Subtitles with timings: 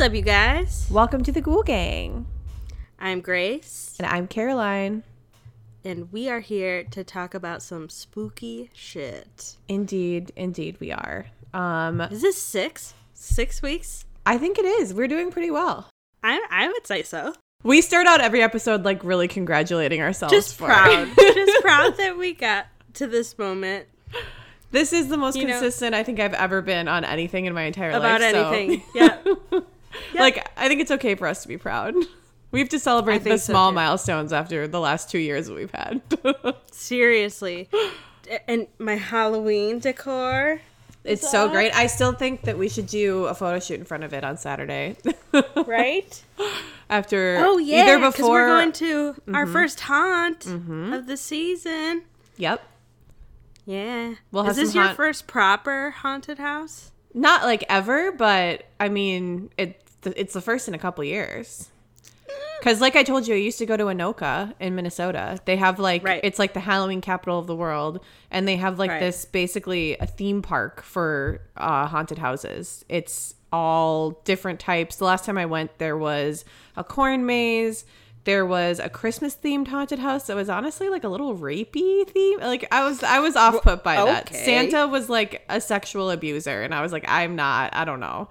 [0.00, 0.86] What's up, you guys?
[0.90, 2.24] Welcome to the Ghoul Gang.
[2.98, 5.02] I'm Grace, And I'm Caroline.
[5.84, 9.56] and we are here to talk about some spooky shit.
[9.68, 11.26] Indeed, indeed, we are.
[11.52, 12.94] Um, Is this six?
[13.12, 14.06] Six weeks?
[14.24, 14.94] I think it is.
[14.94, 15.90] We're doing pretty well.
[16.24, 17.34] I, I would say so.
[17.62, 20.32] We start out every episode like really congratulating ourselves.
[20.32, 21.08] Just proud.
[21.18, 23.86] Just proud that we got to this moment
[24.72, 27.54] this is the most You know- consistent I think I've ever been on anything in
[27.54, 28.30] my entire about life.
[28.32, 28.82] About anything.
[28.94, 29.18] Yeah.
[30.14, 31.94] Like I think it's okay for us to be proud.
[32.52, 33.76] We have to celebrate the so, small too.
[33.76, 36.02] milestones after the last two years that we've had.
[36.72, 37.68] Seriously.
[38.48, 40.60] And my Halloween decor.
[41.04, 41.72] it's so great.
[41.76, 44.36] I still think that we should do a photo shoot in front of it on
[44.36, 44.96] Saturday.
[45.64, 46.24] Right?
[46.90, 49.52] after Oh yeah, either before we're going to our mm-hmm.
[49.52, 50.92] first haunt mm-hmm.
[50.92, 52.02] of the season.
[52.36, 52.62] Yep.
[53.64, 54.14] Yeah.
[54.32, 56.90] We'll Is this your haunt- first proper haunted house?
[57.14, 61.68] Not like ever, but I mean, it it's the first in a couple years.
[62.60, 65.38] Because, like I told you, I used to go to Anoka in Minnesota.
[65.46, 66.20] They have like Right.
[66.22, 68.00] it's like the Halloween capital of the world,
[68.30, 69.00] and they have like Right.
[69.00, 72.84] this basically a theme park for uh, haunted houses.
[72.88, 74.96] It's all different types.
[74.96, 76.44] The last time I went, there was
[76.76, 77.84] a corn maze.
[78.24, 82.40] There was a Christmas themed haunted house that was honestly like a little rapey theme.
[82.40, 84.28] Like I was, I was off put by that.
[84.30, 84.44] okay.
[84.44, 87.74] Santa was like a sexual abuser, and I was like, I'm not.
[87.74, 88.28] I don't know.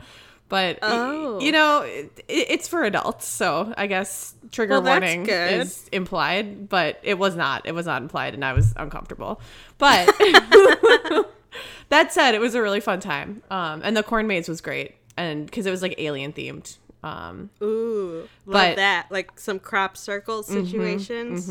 [0.49, 1.39] But Oh.
[1.39, 5.61] you know, it, it's for adults, so I guess trigger Well, warning good.
[5.61, 7.65] is implied, but it was not.
[7.67, 9.39] It was not implied, and I was uncomfortable.
[9.77, 10.07] But
[11.89, 14.95] that said, it was a really fun time, um, and the corn maze was great,
[15.17, 16.77] and because it was like alien themed.
[17.03, 19.07] Um, Ooh, love Mm-hmm, that.
[19.09, 21.49] Like some crop circle situations.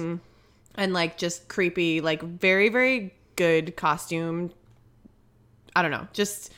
[0.75, 4.50] and like just creepy, like very, very good costume.
[5.75, 6.53] I don't know, just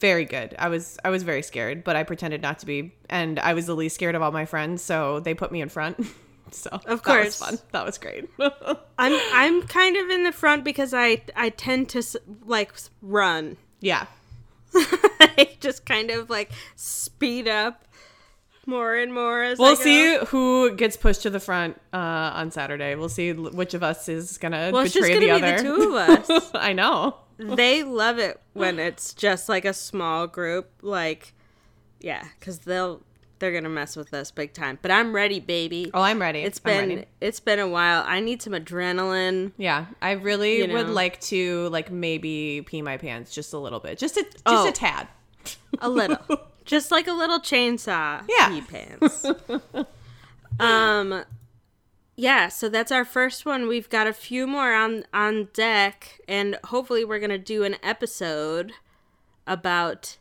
[0.00, 0.54] very good.
[0.58, 3.66] I was I was very scared, but I pretended not to be, and I was
[3.66, 6.04] the least scared of all my friends, so they put me in front.
[6.50, 7.36] so Of that was course.
[7.38, 7.58] fun.
[7.72, 8.28] That was great.
[8.98, 12.02] I'm I'm kind of in the front because I I tend to
[12.44, 12.72] like
[13.02, 13.56] run.
[13.80, 14.06] yeah,
[14.74, 17.84] I just kind of like speed up
[18.66, 19.82] more and more as we'll go.
[19.82, 21.96] see who gets pushed to the front uh,
[22.34, 22.94] on Saturday.
[22.94, 25.56] We'll see which of us is gonna Well, it's just betray gonna the be other.
[25.56, 26.50] the two of us.
[26.54, 27.16] I know.
[27.40, 30.70] They love it when it's just like a small group.
[30.82, 31.32] Like,
[32.00, 33.02] yeah, because they'll
[33.38, 34.78] they're gonna mess with us big time.
[34.82, 35.90] But I'm ready, baby.
[35.94, 36.40] Oh, I'm ready.
[36.40, 37.04] It's been ready.
[37.22, 38.04] it's been a while.
[38.06, 39.52] I need some adrenaline.
[39.56, 43.80] Yeah, I really You would like to like maybe pee my pants just a little
[43.80, 44.68] bit, just a just Oh.
[44.68, 45.08] a tad.
[45.80, 46.18] A little.
[46.66, 48.48] Just like a little chainsaw Yeah.
[48.48, 49.24] pee pants.
[50.60, 51.24] um
[52.20, 53.66] yeah, so that's our first one.
[53.66, 57.76] We've got a few more on on deck and hopefully we're going to do an
[57.82, 58.72] episode
[59.46, 60.18] about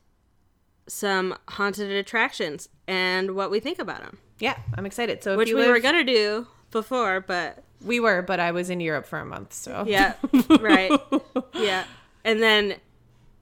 [0.88, 5.22] some haunted attractions and what we think about them, Yeah, I'm excited.
[5.24, 8.52] So if which we live- were going to do before, but we were, but I
[8.52, 10.14] was in Europe for a month, so yeah,
[10.60, 10.92] right.
[11.54, 11.84] Yeah.
[12.24, 12.76] And then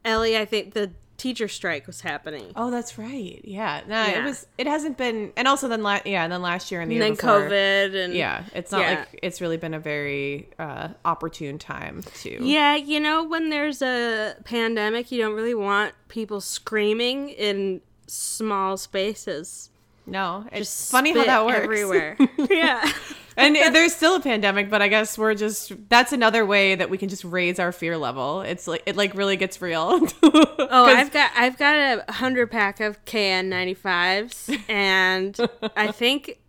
[0.04, 2.52] Ellie, I think the teacher strike was happening.
[2.56, 3.42] Oh, that's right.
[3.44, 4.46] Yeah, no, it was.
[4.58, 7.04] It hasn't been, and also then, la- yeah, and then last year and the and
[7.04, 8.90] year then before, COVID and Yeah, it's not Yeah.
[9.00, 12.38] like it's really been a very uh, opportune time to.
[12.44, 18.78] Yeah, you know, when there's a pandemic, you don't really want people screaming in small
[18.78, 19.70] spaces.
[20.08, 21.60] No, it's Just funny how that works.
[21.64, 22.18] everywhere.
[22.50, 22.90] yeah.
[23.36, 26.98] and there's still a pandemic, but I guess we're just that's another way that we
[26.98, 28.42] can just raise our fear level.
[28.42, 30.08] It's like it like really gets real.
[30.70, 31.76] Oh, I've got I've got
[32.08, 35.40] a hundred pack of KN95s, and
[35.78, 36.40] I think,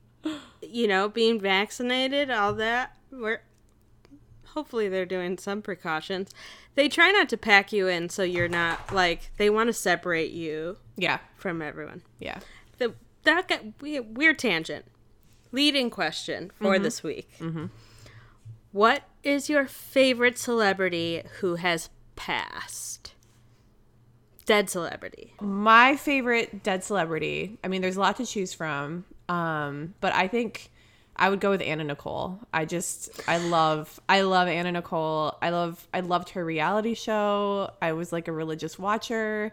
[0.61, 3.43] you know, being vaccinated, all that, we're
[4.47, 6.31] hopefully they're doing some precautions.
[6.75, 10.33] They try not to pack you in so you're not like they want to separate
[10.33, 12.03] you yeah, from everyone.
[12.19, 12.41] yeah.
[13.25, 14.85] That got we- weird tangent.
[15.53, 16.83] Leading question for Mm-hmm.
[16.83, 17.31] this week.
[18.73, 23.15] What is your favorite celebrity who has passed?
[24.45, 25.35] Dead celebrity.
[25.41, 27.59] My favorite dead celebrity.
[27.65, 30.71] I mean, there's a lot to choose from, um, but I think
[31.17, 32.39] I would go with Anna Nicole.
[32.53, 35.37] I just I love I love Anna Nicole.
[35.43, 37.71] I love I loved her reality show.
[37.83, 39.53] I was like a religious watcher.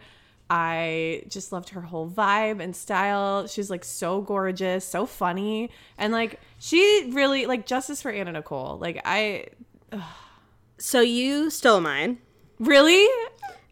[0.49, 3.47] I just loved her whole vibe and style.
[3.47, 8.77] She's like so gorgeous, so funny, and like she really like justice for Anna Nicole.
[8.77, 9.45] Like I
[10.77, 12.19] So you stole mine.
[12.59, 13.07] really.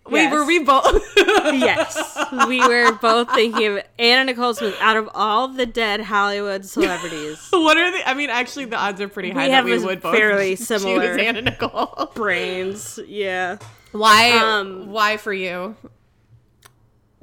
[0.06, 0.34] Wait, Yes.
[0.34, 1.02] were we both?
[1.54, 2.26] Yes.
[2.48, 7.38] we were both thinking of Anna Nicole Smith out of all the dead Hollywood celebrities.
[7.52, 8.10] what are the?
[8.10, 11.18] I mean, actually, the odds are pretty high have that we would both fairly similar-
[11.18, 12.12] Anna Nicole.
[12.16, 13.00] Brains.
[13.08, 13.58] Yeah.
[13.94, 14.32] Why?
[14.32, 15.76] Um, why for you?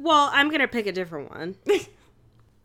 [0.00, 1.56] Well, I'm going to pick a different one.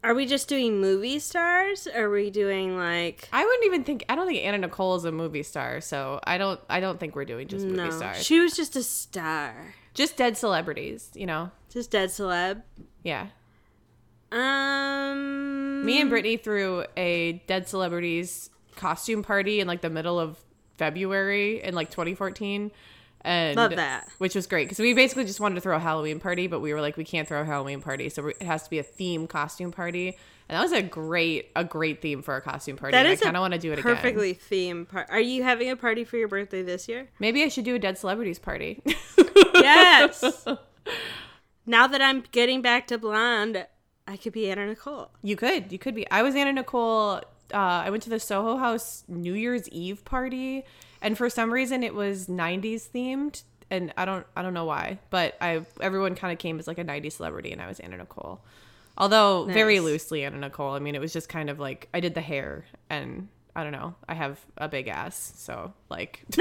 [0.03, 1.87] Are we just doing movie stars?
[1.87, 4.05] Or are we doing like I wouldn't even think.
[4.07, 6.59] I don't think Anna Nicole is a movie star, so I don't.
[6.69, 7.89] I don't think we're doing just movie no?
[7.89, 8.23] stars.
[8.23, 11.49] She was just a star, just dead celebrities, you know.
[11.71, 12.61] just dead celeb.
[13.01, 13.29] Yeah.
[14.31, 20.37] Um, Me and Brittany threw a dead celebrities costume party in like the middle of
[20.77, 22.71] February in like 2014.
[23.25, 24.07] And Love that.
[24.19, 26.73] Which was great because we basically just wanted to throw a Halloween party, but we
[26.73, 29.25] were like, we can't throw a Halloween party, so it has to be a theme
[29.25, 30.15] costume party.
[30.47, 32.91] And that was a great, a great theme for a costume party.
[32.91, 33.95] that is I kind of want to do it again.
[33.95, 35.09] perfectly themed part.
[35.09, 37.09] Are you having a party for your birthday this year?
[37.17, 38.83] Maybe I should do a dead celebrities party.
[39.55, 40.23] Yes.
[41.65, 43.65] now that I'm getting back to blonde,
[44.07, 45.09] I could be Anna Nicole.
[45.23, 45.71] You could.
[45.71, 46.09] You could be.
[46.11, 47.21] I was Anna Nicole.
[47.53, 50.63] Uh, I went to the Soho House New Year's Eve party,
[51.05, 54.99] and for some reason it was '90s themed, and I don't I don't know why,
[55.11, 57.97] but I everyone kind of came as like a '90s celebrity, and I was Anna
[57.97, 58.41] Nicole.
[58.97, 60.71] Although very loosely Anna Nicole.
[60.73, 63.71] I mean, it was just kind of like I did the hair, and I don't
[63.71, 63.93] know.
[64.09, 66.23] I have a big ass, so like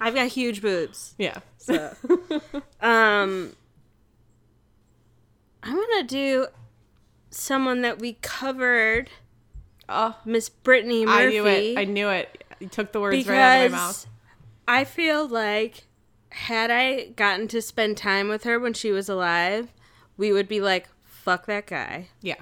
[0.00, 1.14] I've got huge boobs.
[1.16, 1.38] yeah.
[1.58, 1.94] So,
[2.80, 3.54] um,
[5.62, 6.48] I'm gonna do
[7.30, 9.10] someone that we covered,
[9.88, 11.16] Oh, Miss Brittany Murphy.
[11.16, 11.78] I knew it.
[11.78, 12.44] I knew it.
[12.60, 14.02] You took the words right out of my mouth.
[14.04, 14.06] because
[14.68, 15.84] I feel like
[16.30, 19.72] had I gotten to spend time with her when she was alive,
[20.16, 22.36] we would be like, "Fuck that guy." Yeah.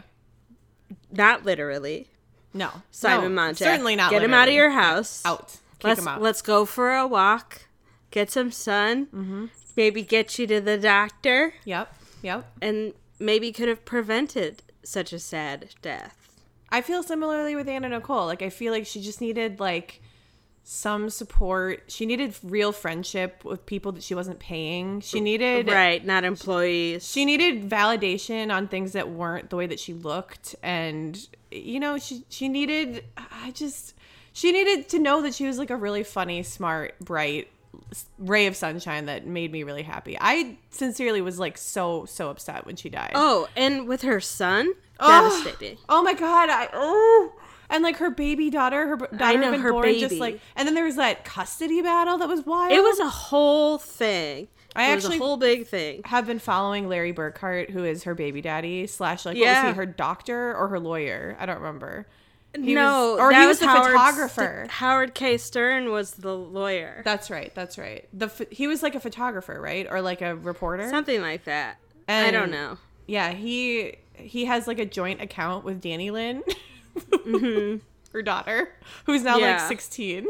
[1.11, 2.09] Not literally,
[2.53, 2.71] No.
[2.91, 3.57] Simon no, Monjack.
[3.59, 4.11] Certainly not.
[4.11, 5.23] Get him out of your house.
[5.25, 5.57] out.
[5.79, 6.23] Kick let's him out.
[6.23, 7.63] let's go for a walk,
[8.11, 9.47] get some sun, Mm-hmm.
[9.77, 11.95] maybe get you to the doctor, Yep.
[12.23, 12.53] Yep.
[12.61, 16.41] and maybe could have prevented such a sad death.
[16.71, 18.27] I feel similarly with Anna Nicole.
[18.27, 20.03] Like I feel like she just needed like
[20.65, 21.85] some support.
[21.89, 25.01] She needed real friendship with people that she wasn't paying.
[25.01, 27.09] She needed Right, not employees.
[27.09, 31.19] she needed validation on things that weren't the way that she looked and
[31.51, 33.95] you know, she she needed I just
[34.35, 37.49] she needed to know that she was like a really funny, smart, bright
[38.19, 40.17] ray of sunshine that made me really happy.
[40.21, 43.13] I sincerely was like so so upset when she died.
[43.15, 45.41] oh, and with her son, Oh.
[45.43, 45.79] devastating.
[45.89, 47.33] Oh my god, I oh
[47.71, 50.21] and like her baby daughter, her b- daughter know, had been her born just baby.
[50.21, 52.73] like and then there was that custody battle that was wild.
[52.73, 54.49] It was a whole thing.
[54.77, 56.03] I it was actually- a whole big thing.
[56.05, 59.65] have been following Larry Birkhead, who is her baby daddy slash like what Yeah.
[59.67, 61.37] was he, her doctor or her lawyer?
[61.41, 62.07] I don't remember.
[62.55, 64.57] He no, was, or that he was, the Howard photographer.
[64.63, 65.37] St- Howard K.
[65.37, 67.03] Stern was the lawyer.
[67.05, 67.55] that's right.
[67.55, 68.09] That's right.
[68.13, 70.89] The ph- he was like a photographer, right, or like a reporter.
[70.89, 71.77] Something like that.
[72.09, 72.79] I don't know.
[73.07, 76.43] Yeah, he he has like a joint account with Dannielynn,
[78.13, 78.71] her daughter,
[79.07, 79.69] who's now like Mm-hmm.
[79.69, 80.27] Sixteen.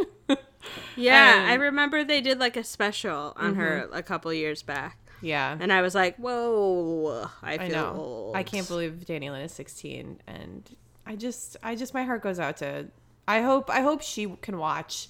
[0.96, 3.94] Yeah, And- I remember they did like a special on her Mm-hmm.
[3.94, 4.98] a couple years back.
[5.22, 7.94] yeah, And I was like, whoa, I feel I know.
[7.96, 8.36] old.
[8.36, 10.68] I can't believe Dannielynn is 16 and
[11.06, 12.88] I just I just my heart goes out to
[13.26, 15.08] I hope I hope she can watch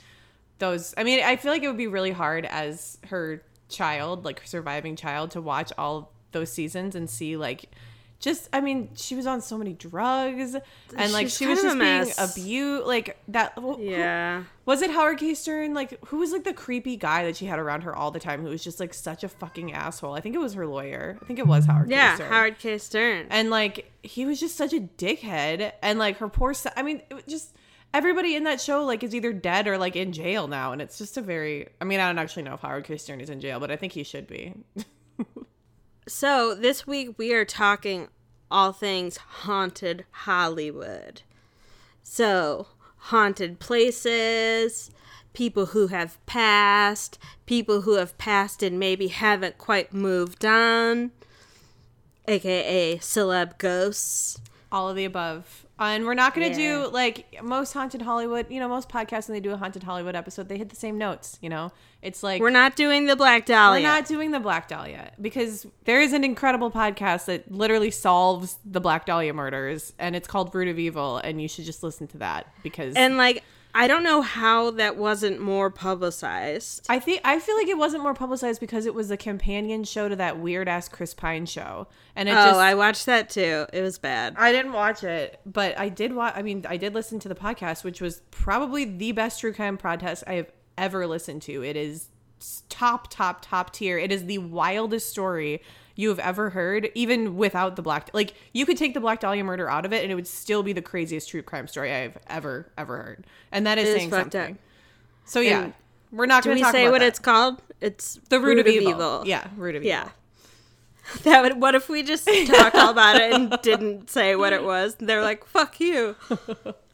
[0.59, 4.42] those I mean I feel like it would be really hard as her child like
[4.44, 7.71] surviving child to watch all those seasons and see like
[8.20, 10.56] just I mean she was on so many drugs
[10.96, 14.42] and like She's she was just being abused like that who- Yeah.
[14.66, 15.34] was it Howard K.
[15.34, 15.72] Stern?
[15.72, 18.42] Like, who was like the creepy guy that she had around her all the time
[18.42, 20.14] who was just like such a fucking asshole?
[20.14, 21.16] I think it was her lawyer.
[21.22, 21.94] I think it was Howard K.
[21.94, 22.28] Yeah, Stern.
[22.32, 22.78] Howard K.
[22.78, 23.26] Stern.
[23.30, 25.72] And like, he was just such a dickhead.
[25.80, 27.54] And like, her poor son, I mean, it was just
[27.94, 30.72] everybody in that show like is either dead or like in jail now.
[30.72, 32.96] And it's just a very, I mean, I don't actually know if Howard K.
[32.98, 34.54] Stern is in jail, but I think he should be.
[36.08, 38.08] So this week we are talking
[38.50, 41.20] all things haunted Hollywood.
[42.02, 44.90] So haunted places,
[45.34, 51.10] people who have passed, people who have passed and maybe haven't quite moved on,
[52.26, 54.40] aka celeb ghosts.
[54.72, 55.66] All of the above.
[55.80, 56.82] And we're not going to Yeah.
[56.85, 60.16] do like most haunted Hollywood, you know, most podcasts when they do a haunted Hollywood
[60.16, 61.70] episode, they hit the same notes, you know?
[62.02, 63.82] It's like We're not doing the Black Dahlia.
[63.82, 68.58] We're not doing the Black Dahlia because there is an incredible podcast that literally solves
[68.64, 72.06] the Black Dahlia murders, and it's called Root of Evil, and you should just listen
[72.08, 73.42] to that because and like
[73.78, 76.85] I don't know how that wasn't more publicized.
[76.88, 80.08] I think I feel like it wasn't more publicized because it was a companion show
[80.08, 83.66] to that weird ass Chris Pine show, and it Oh, just I watched that too.
[83.73, 84.35] It was bad.
[84.37, 86.35] I didn't watch it, but I did watch.
[86.37, 89.78] I mean, I did listen to the podcast, which was probably the best true crime
[89.78, 91.62] podcast I have ever listened to.
[91.62, 92.08] It is
[92.68, 93.97] top, top, top tier.
[93.97, 95.62] It is the wildest story
[95.99, 98.09] you have ever heard, even without the black.
[98.14, 100.62] Like you could take the Black Dahlia murder out of it, and it would still
[100.62, 103.26] be the craziest true crime story I've ever, ever heard.
[103.50, 104.52] And that is It saying something.
[104.52, 104.59] up.
[105.25, 105.73] So yeah, And
[106.12, 107.09] we're not going to talk say about what that.
[107.09, 107.61] it's called?
[107.81, 109.25] It's the root, of, evil.
[109.26, 109.88] Yeah, root of evil.
[109.88, 110.00] Yeah.
[110.02, 110.12] evil.
[111.25, 111.61] That would.
[111.61, 114.95] What if we just talked all about it and didn't say what it was?
[115.00, 116.14] They're like, "Fuck you."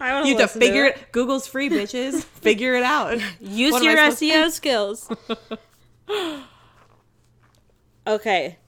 [0.01, 1.11] I want You have to figure it.
[1.11, 2.23] Google's free, bitches.
[2.41, 3.19] figure it out.
[3.41, 5.11] Use What your SEO skills.
[8.07, 8.59] okay.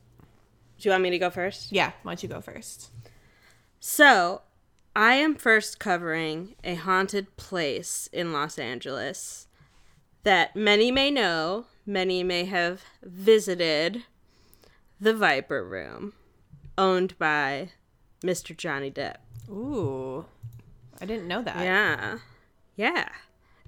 [0.78, 1.72] Do you want me to go first?
[1.72, 2.90] Yeah, why don't you go first?
[3.80, 4.42] So,
[4.94, 9.46] I am first covering a haunted place in Los Angeles
[10.22, 14.04] that many may know, many may have visited
[15.00, 16.14] the Viper Room,
[16.76, 17.70] owned by
[18.24, 18.56] Mr.
[18.56, 19.18] Johnny Depp.
[19.48, 20.24] Ooh,
[21.00, 21.62] I didn't know that.
[21.64, 22.18] Yeah.
[22.76, 23.08] Yeah.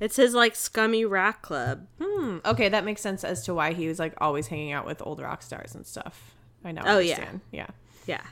[0.00, 1.86] It's his like scummy rock club.
[2.00, 2.38] Hmm.
[2.44, 5.20] Okay, that makes sense as to why he was like always hanging out with old
[5.20, 6.34] rock stars and stuff.
[6.64, 6.82] I know.
[6.84, 7.14] Oh, yeah.
[7.14, 7.40] understand.
[7.52, 7.66] yeah.
[8.06, 8.22] Yeah.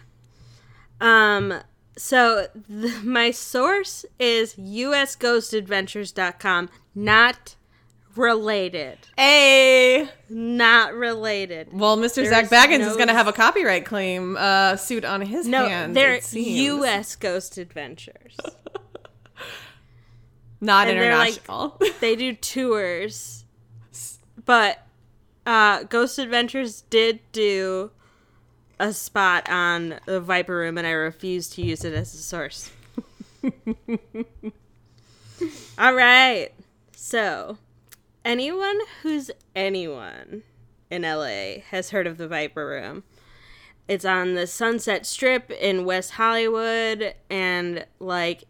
[1.01, 1.61] Um
[1.99, 7.55] so th- my source is usghostadventures.com, not
[8.15, 8.99] related.
[9.17, 10.09] Hey.
[10.29, 11.69] Not related.
[11.73, 12.17] Well, Mr.
[12.17, 15.47] There's Zak Bagans no- is going to have a copyright claim uh, suit on his
[15.47, 15.95] No, hands.
[15.95, 16.59] they're it seems.
[16.85, 18.37] US Ghost Adventures.
[20.61, 21.79] not and they're, like- international.
[22.01, 23.45] they do tours.
[24.45, 24.83] But
[25.45, 27.91] uh Ghost Adventures did do
[28.79, 32.71] a spot on the Viper Room and I refuse to use it as a source.
[35.79, 36.51] All right.
[36.95, 37.59] So,
[38.25, 40.43] anyone who's anyone
[40.91, 43.05] in LA has heard of the Viper Room.
[43.89, 48.45] It's on the Sunset Strip in West Hollywood and like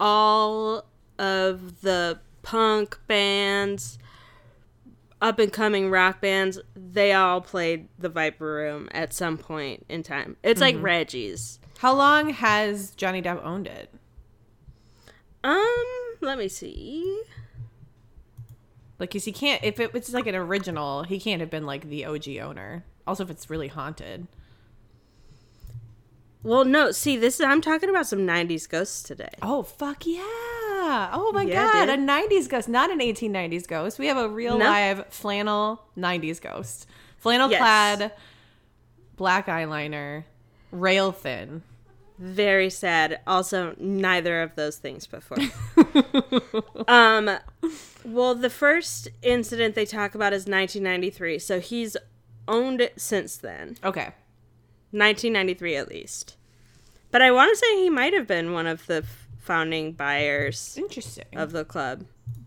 [0.00, 0.84] all
[1.18, 3.98] of the punk bands,
[5.20, 10.02] up and coming rock bands, they all played the Viper Room at some point in
[10.02, 10.36] time.
[10.42, 11.58] It's like Reggie's.
[11.78, 13.92] How long has Johnny Depp owned it?
[15.44, 15.84] Um,
[16.20, 17.22] let me see.
[18.98, 19.62] Like, cause he can't.
[19.62, 22.84] If it, it's like an original, he can't have been like the OG owner.
[23.06, 24.26] Also, if it's really haunted.
[26.42, 29.30] Well, no, see, this is I'm talking about some 90s ghosts today.
[29.42, 30.22] Oh fuck yeah!
[30.80, 31.98] Oh my Yeah, god, dude.
[31.98, 33.98] a '90s ghost, not an 1890s ghost.
[33.98, 34.64] We have a real No.
[34.64, 36.86] live flannel '90s ghost,
[37.18, 37.58] flannel Yes.
[37.60, 38.12] clad,
[39.16, 40.24] black eyeliner,
[40.72, 41.62] rail thin.
[42.18, 43.20] Very sad.
[43.28, 45.38] Also, neither of those things before.
[46.88, 47.30] um,
[48.04, 51.38] well, the first incident they talk about is 1993.
[51.38, 51.96] So he's
[52.48, 53.76] owned it since then.
[53.84, 54.12] Okay,
[54.90, 56.36] 1993 at least.
[57.12, 60.76] But I want to say he might have been one of the f- founding buyers
[60.76, 61.24] interesting.
[61.34, 62.04] of the club.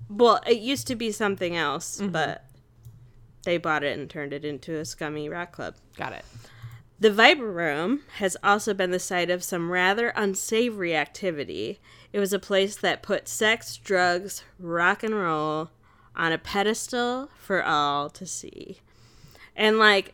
[0.10, 2.12] Well, it used to be something else, mm-hmm.
[2.12, 2.46] but
[3.44, 5.76] they bought it and turned it into a scummy rock club.
[5.98, 6.26] Got it.
[7.00, 11.80] The Viper Room has also been the site of some rather unsavory activity.
[12.14, 15.72] It was a place that put sex, drugs, rock and roll
[16.16, 18.82] on a pedestal for all to see.
[19.56, 20.14] And like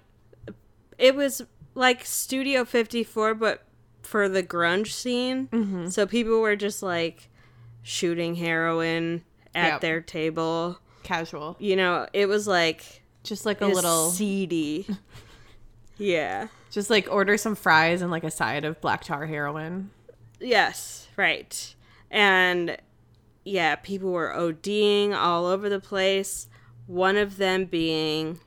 [0.97, 1.43] it was
[1.75, 3.66] like Studio 54 but
[4.07, 5.47] for the grunge scene.
[5.47, 5.87] Mm-hmm.
[5.89, 7.29] So people were just like
[7.83, 9.23] shooting heroin
[9.53, 9.81] at Yep.
[9.81, 10.79] their table.
[11.03, 14.85] Casual, You know, it was like just like a a little, seedy.
[15.97, 16.47] yeah.
[16.71, 19.89] just like order some fries and like a side of black tar heroin.
[20.39, 21.75] Yes, right.
[22.11, 22.77] And
[23.43, 26.47] yeah, people were ODing all over the place.
[26.87, 28.39] One of them being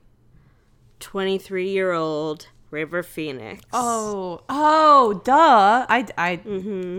[1.00, 3.62] 23 year old River Phoenix.
[3.72, 5.86] Oh, oh, duh!
[5.88, 6.40] I, I,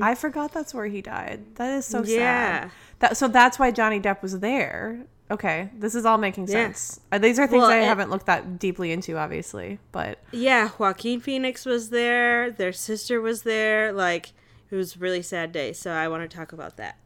[0.01, 1.56] I forgot that's where he died.
[1.56, 2.12] That is so Mm-hmm.
[2.12, 2.60] Yeah.
[2.62, 2.72] sad.
[3.00, 5.06] That so that's why Johnny Depp was there.
[5.32, 7.00] Okay, this is all making sense.
[7.10, 10.72] Uh, these are things Well, I and- haven't looked that deeply into, obviously, but Yeah,
[10.78, 12.51] Joaquin Phoenix was there.
[12.51, 13.94] Their sister was there.
[13.94, 14.34] Like,
[14.70, 15.72] it was a really sad day.
[15.72, 16.98] So I want to talk about that.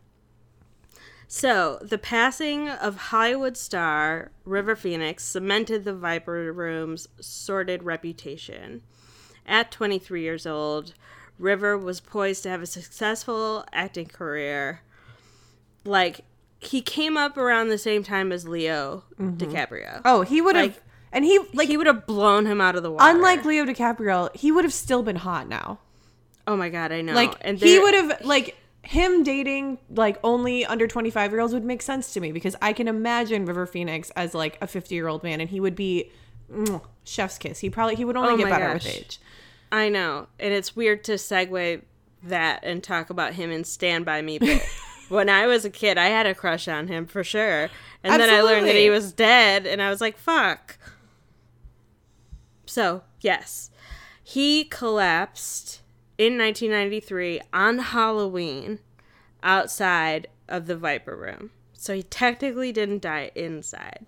[1.28, 8.82] So, the passing of Hollywood star River Phoenix cemented the Viper Room's sordid reputation.
[9.48, 10.94] At 23 years old,
[11.38, 14.82] River was poised to have a successful acting career.
[15.84, 16.22] Like,
[16.60, 19.38] he came up around the same time as Leo mm-hmm.
[19.38, 20.02] DiCaprio.
[20.06, 22.84] oh, he would have, Like- and he like he would have blown him out of
[22.84, 23.10] the water.
[23.10, 25.80] unlike Leo DiCaprio, he would have still been hot now.
[26.48, 27.14] Oh my god, I know.
[27.14, 31.64] Like and he would have like him dating like only under 25 year olds would
[31.64, 35.08] make sense to me because I can imagine River Phoenix as like a 50 year
[35.08, 36.12] old man and he would be
[36.52, 37.60] mm, chef's kiss.
[37.60, 39.20] He probably he would only Oh get better with age.
[39.72, 41.82] I know, and it's weird to segue
[42.24, 44.38] that and talk about him in Stand by Me.
[44.40, 44.62] But
[45.10, 47.70] when I was a kid, I had a crush on him for sure,
[48.04, 50.78] and then I learned that he was dead, and I was like, "Fuck."
[52.66, 53.72] So yes,
[54.24, 55.82] he collapsed
[56.18, 58.80] in 1993 on Halloween
[59.44, 61.52] outside of the Viper Room.
[61.74, 64.06] So he technically didn't die inside.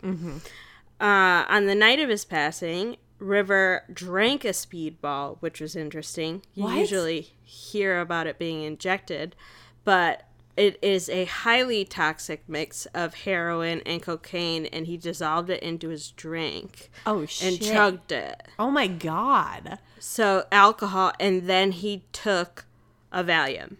[0.99, 6.43] Uh, on the night of his passing, River drank a speedball, which was interesting.
[6.53, 6.75] You What?
[6.77, 9.35] usually hear about it being injected,
[9.83, 10.23] but
[10.55, 15.89] it is a highly toxic mix of heroin and cocaine, and he dissolved it into
[15.89, 17.47] his drink Oh shit!
[17.47, 18.41] and chugged it.
[18.57, 19.77] oh my god.
[19.99, 22.65] So alcohol, and then he took
[23.11, 23.77] a Valium.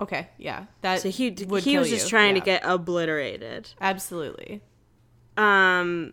[0.00, 0.64] Okay, yeah.
[0.80, 1.30] That So he
[1.62, 2.10] he was just you.
[2.10, 2.40] trying Yeah.
[2.40, 3.70] to get obliterated.
[3.80, 4.62] Absolutely.
[5.36, 6.12] um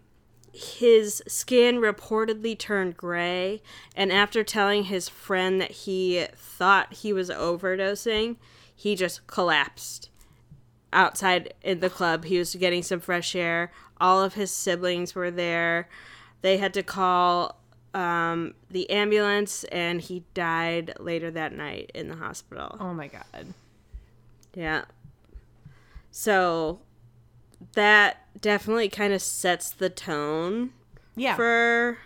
[0.53, 3.61] his skin reportedly turned gray
[3.95, 8.37] and after telling his friend that he thought he was overdosing
[8.73, 10.09] he just collapsed
[10.91, 15.29] outside in the club he was getting some fresh air all of his siblings were
[15.29, 15.87] there
[16.41, 17.56] they had to call
[17.97, 23.47] um, the ambulance and he died later that night in the hospital Oh my god.
[24.53, 24.83] yeah.
[26.11, 26.79] So
[27.73, 30.71] that definitely kind of sets the tone
[31.15, 31.35] Yeah.
[31.35, 31.97] for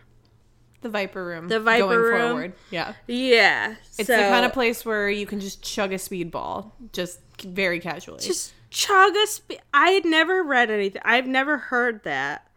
[0.81, 1.47] the Viper Room.
[1.47, 2.19] The Viper going Room.
[2.29, 2.53] forward.
[2.71, 2.93] Yeah.
[3.07, 3.75] yeah.
[3.97, 7.79] It's so the kind of place where you can just chug a speedball, just very
[7.79, 8.19] casually.
[8.19, 9.59] just chug a speed.
[9.73, 11.01] I had never read anything.
[11.05, 12.47] I've never heard that.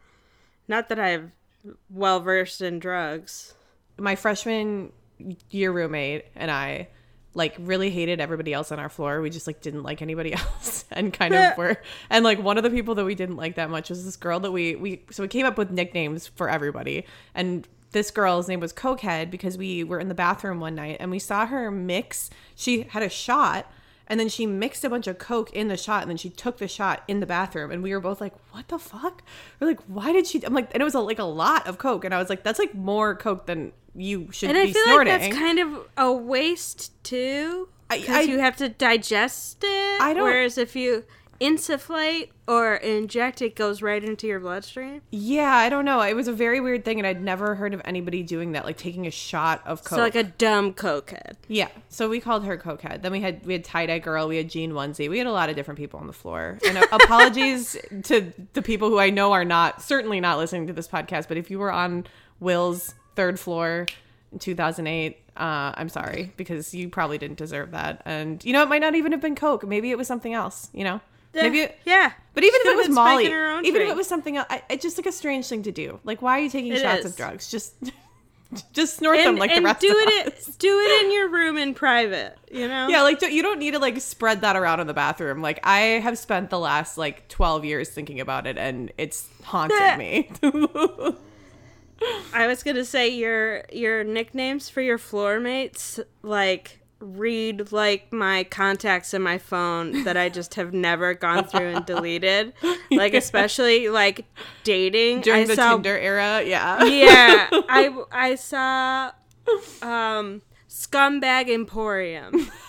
[0.69, 1.33] Not that I'm
[1.91, 3.55] well versed in drugs.
[3.99, 4.93] my freshman
[5.51, 6.89] year roommate and I
[7.35, 9.21] like really hated everybody else on our floor.
[9.21, 11.77] We just like didn't like anybody else and kind of were
[12.11, 14.41] and like one of the people that we didn't like that much was this girl
[14.41, 17.05] that we we so we came up with nicknames for everybody.
[17.35, 21.11] And this girl's name was Cokehead because we were in the bathroom one night and
[21.11, 23.71] we saw her mix she had a shot
[24.15, 26.59] and then she mixed a bunch of coke in the shot and then she took
[26.59, 29.25] the shot in the bathroom and we were both like what the fuck
[29.59, 31.79] we're like why did she i'm like and it was a, like a lot of
[31.79, 34.73] coke and i was like that's like more coke than you should And be I
[34.73, 37.69] feel snorting like that's kind of a waste too.
[37.91, 40.01] Because you have to digest it.
[40.01, 41.05] I don't- Whereas if you
[41.41, 45.01] insufflate or inject, it goes right into your bloodstream.
[45.11, 46.01] yeah i don't know.
[46.01, 48.77] It was a very weird thing and i'd never heard of anybody doing that like
[48.77, 51.35] taking a shot of coke So like a dumb cokehead.
[51.49, 53.03] yeah so we called her cokehead.
[53.03, 55.49] Then we had we had tie-dye girl we had jean onesie we had a lot
[55.49, 56.59] of different people on the floor.
[56.67, 60.89] And apologies to the people who i know are not certainly not listening to this
[60.89, 62.07] podcast but if you were on
[62.41, 63.87] will's third floor
[64.33, 68.03] in 2008 uh, i'm sorry because you probably didn't deserve that.
[68.05, 69.67] And you know it might not even have been coke.
[69.67, 71.01] Maybe it was something else you know
[71.35, 72.13] maybe it, yeah.
[72.35, 74.47] But even if it was Molly, spiking her own even if it was something else,
[74.51, 76.01] I, it's just like a strange thing to do.
[76.05, 77.13] Like, why are you taking It shots is.
[77.13, 77.51] of drugs?
[77.51, 77.75] Just,
[78.73, 80.47] just snort them like and the rest do of it us.
[80.57, 83.73] do it in your room in private you know Yeah, like don't- you don't need
[83.73, 85.43] to like spread that around in the bathroom.
[85.43, 89.99] Like I have spent the last like twelve years thinking about it, and it's haunted
[89.99, 90.31] me.
[92.35, 98.45] i was gonna say your your nicknames for your floor mates like read like my
[98.45, 102.53] contacts in my phone that i just have never gone through and deleted.
[102.91, 104.25] Like especially like
[104.63, 105.23] dating.
[105.23, 106.85] During I the saw, Tinder era, yeah.
[106.85, 109.11] yeah i i saw
[109.83, 112.51] um scumbag emporium.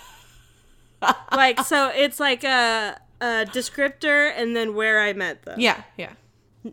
[1.30, 5.60] Like so it's like a a descriptor and then where i met them.
[5.60, 6.14] Yeah, yeah.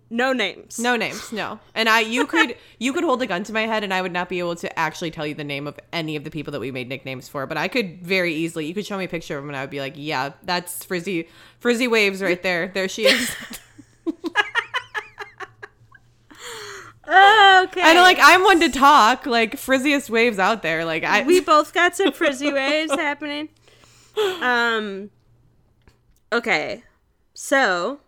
[0.09, 1.59] No names No names, no.
[1.75, 4.11] And I, you could, you could hold a gun to my head, and I would
[4.11, 6.59] not be able to actually tell you the name of any of the people that
[6.59, 7.45] we made nicknames for.
[7.45, 8.65] But I could very easily.
[8.65, 10.83] You could show me a picture of them, and I would be like, "Yeah, that's
[10.83, 11.27] Frizzy,
[11.59, 12.69] Frizzy Waves right there.
[12.73, 13.35] There she is."
[17.07, 19.25] okay and like, I'm one to talk.
[19.25, 20.85] Like frizziest waves out there.
[20.85, 23.49] Like I, we both got some frizzy waves happening.
[24.15, 25.09] Um.
[26.31, 26.83] Okay,
[27.33, 27.99] so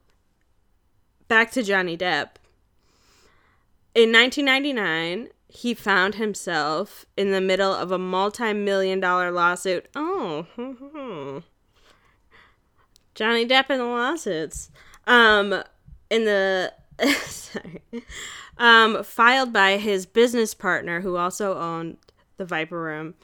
[1.27, 2.37] back to Johnny Depp.
[3.93, 9.87] In 1999, he found himself in the middle of a multi-million dollar lawsuit.
[9.95, 10.45] Oh,
[13.15, 14.69] Johnny Depp and the lawsuits.
[15.07, 15.63] Um,
[16.09, 16.73] in the
[17.25, 17.81] sorry,
[18.57, 21.97] um, filed by his business partner, who also owned
[22.37, 23.15] the Viper Room,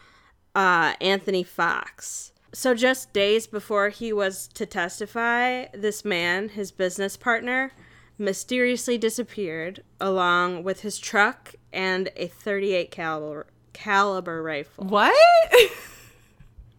[0.55, 2.31] uh, Anthony Fox.
[2.53, 7.71] So just days before he was to testify, this man, his business partner,
[8.21, 14.85] mysteriously disappeared along with his truck and a 38 caliber caliber rifle.
[14.85, 15.13] what?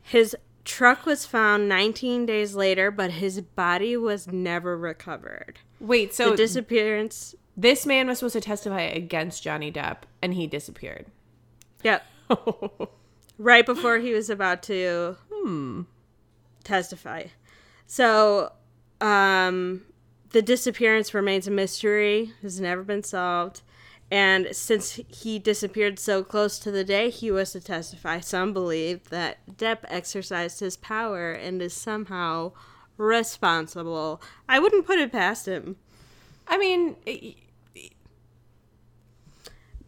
[0.03, 5.59] His truck was found 19 days later, but his body was never recovered.
[5.81, 7.35] Wait, so The disappearance.
[7.57, 11.07] this man was supposed to testify against Johnny Depp, and he disappeared.
[11.83, 12.05] Yep.
[13.39, 15.17] right before he was about to
[16.63, 17.25] testify.
[17.87, 18.53] So,
[19.01, 19.83] um,
[20.33, 23.63] the disappearance remains a mystery, has never been solved.
[24.11, 29.09] And since he disappeared so close to the day he was to testify, some believe
[29.09, 32.53] that Depp exercised his power and is somehow
[32.99, 34.21] responsible.
[34.49, 35.77] I wouldn't put it past him.
[36.47, 36.97] I mean,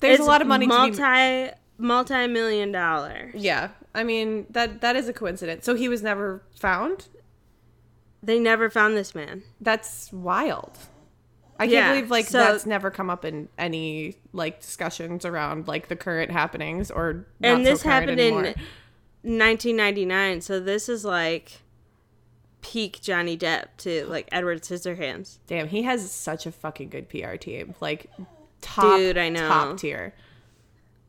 [0.00, 3.30] there's It's a lot of money multi to be multi million dollar.
[3.34, 3.70] Yeah.
[3.94, 5.66] I mean, that that is a coincidence.
[5.66, 7.08] So he was never found?
[8.24, 9.42] They never found this man.
[9.60, 10.78] That's wild.
[11.58, 15.88] I can't believe like so- that's never come up in any like discussions around like
[15.88, 18.44] the current happenings or not and this so happened anymore.
[18.44, 21.60] in 1999, so this is like
[22.60, 25.38] peak Johnny Depp to like Edward Scissorhands.
[25.46, 27.74] Damn, he has such a fucking good PR team.
[27.80, 28.10] Like
[28.60, 29.46] top Dude, I know.
[29.46, 30.14] top tier.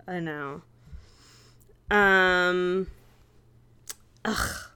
[0.08, 0.62] I know.
[1.89, 2.88] Um.
[4.23, 4.69] Ugh.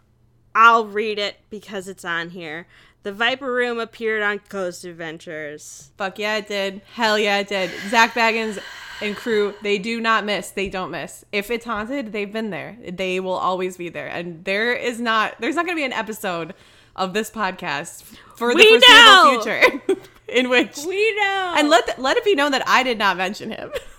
[0.61, 2.67] I'll read it because it's on here.
[3.03, 5.91] The Viper Room appeared on Ghost Adventures.
[5.97, 6.81] Fuck yeah, it did.
[6.95, 7.71] Hell yeah, it did.
[7.87, 8.61] Zak Bagans
[9.01, 10.51] and crew, they do not miss.
[10.51, 11.23] They don't miss.
[11.31, 12.77] If it's haunted, they've been there.
[12.91, 14.07] They will always be there.
[14.07, 16.53] And there is not, there's not going to be an episode
[16.93, 18.03] of this podcast
[18.35, 19.39] for the We know!
[19.41, 21.53] foreseeable future in which, We know.
[21.57, 23.71] and let let it be known that I did not mention him.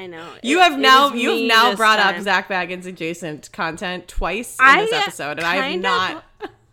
[0.00, 0.26] I know.
[0.42, 2.16] You It- have now you have now brought time.
[2.16, 6.24] up Zak Bagans adjacent content twice in I this episode, and I have not.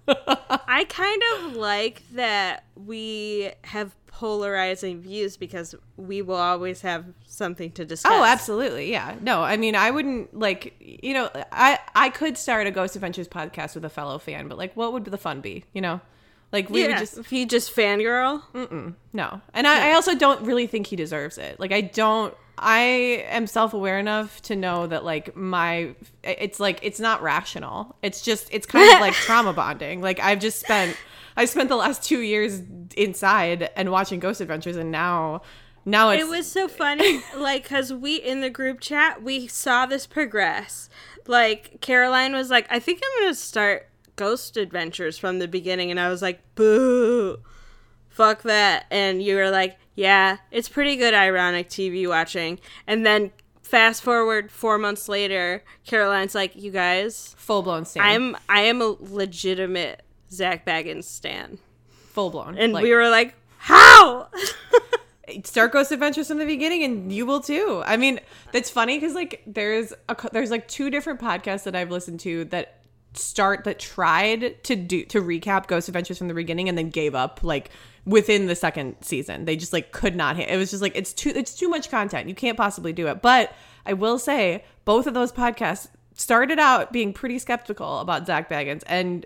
[0.67, 7.71] I kind of like that we have polarizing views because we will always have something
[7.71, 8.11] to discuss.
[8.11, 8.89] Oh, absolutely.
[8.91, 9.15] Yeah.
[9.21, 13.27] No, I mean, I wouldn't like, you know, I I could start a Ghost Adventures
[13.27, 15.99] podcast with a fellow fan, but like what would the fun be, you know?
[16.53, 18.41] Like we Yeah, would just if you just fangirl.
[19.13, 19.41] no.
[19.53, 21.59] And I, I also don't really think he deserves it.
[21.59, 26.99] Like I don't I am self-aware enough to know that like my it's like it's
[26.99, 27.95] not rational.
[28.01, 30.01] It's just it's kind of like trauma bonding.
[30.01, 30.97] Like I've just spent
[31.35, 32.61] I spent the last 2 years
[32.95, 35.41] inside and watching Ghost Adventures and now
[35.87, 39.85] now it's It was so funny, like, because we in the group chat, we saw
[39.85, 40.89] this progress.
[41.27, 45.89] Like, Caroline was like, I think I'm going to start Ghost Adventures from the beginning.
[45.89, 47.37] And I was like, boo,
[48.09, 48.85] fuck that.
[48.91, 52.59] And you were like, yeah, it's pretty good ironic TV watching.
[52.87, 53.31] And then
[53.61, 58.07] fast forward four months later, Caroline's like, you guys, full-blown stand.
[58.07, 61.57] I'm I am a legitimate Zak Bagans stan.
[62.13, 62.57] full-blown.
[62.57, 64.29] And Like- we were like, how?
[65.43, 67.83] start Ghost Adventures from the beginning, and you will too.
[67.85, 68.19] I mean,
[68.53, 72.45] that's funny because like there's a there's like two different podcasts that I've listened to
[72.45, 72.76] that
[73.17, 77.15] start that tried to do to recap Ghost Adventures from the beginning and then gave
[77.15, 77.69] up like
[78.05, 79.45] within the second season.
[79.45, 80.49] They just like could not hit.
[80.49, 82.29] It was just like it's too it's too much content.
[82.29, 83.21] You can't possibly do it.
[83.21, 83.53] But
[83.85, 88.83] I will say both of those podcasts started out being pretty skeptical about Zak Bagans
[88.87, 89.25] and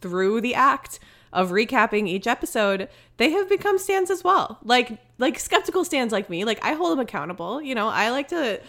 [0.00, 0.98] through the act
[1.32, 4.58] of recapping each episode, they have become stands as well.
[4.62, 6.44] Like like skeptical stands like me.
[6.44, 7.60] Like I hold them accountable.
[7.60, 8.60] You know, I like to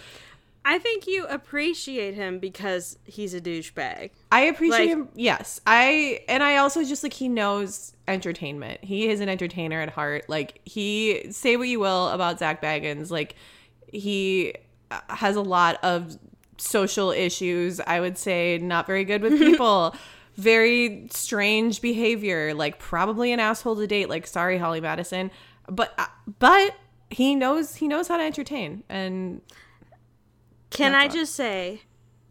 [0.67, 4.09] I think you appreciate him because he's a douchebag.
[4.31, 5.09] I appreciate Like- him.
[5.13, 5.61] Yes.
[5.67, 8.83] I and I also just like he knows entertainment.
[8.83, 10.25] He is an entertainer at heart.
[10.27, 13.35] Like he say what you will about Zak Bagans, like
[13.93, 14.55] he
[14.89, 16.17] uh, has a lot of
[16.57, 17.79] social issues.
[17.79, 19.95] I would say not very good with people.
[20.35, 24.09] very strange behavior, like probably an asshole to date.
[24.09, 25.29] Like sorry Holly Madison,
[25.69, 26.07] but uh,
[26.39, 26.75] but
[27.11, 29.41] he knows he knows how to entertain and
[30.75, 31.81] Can That's I just say,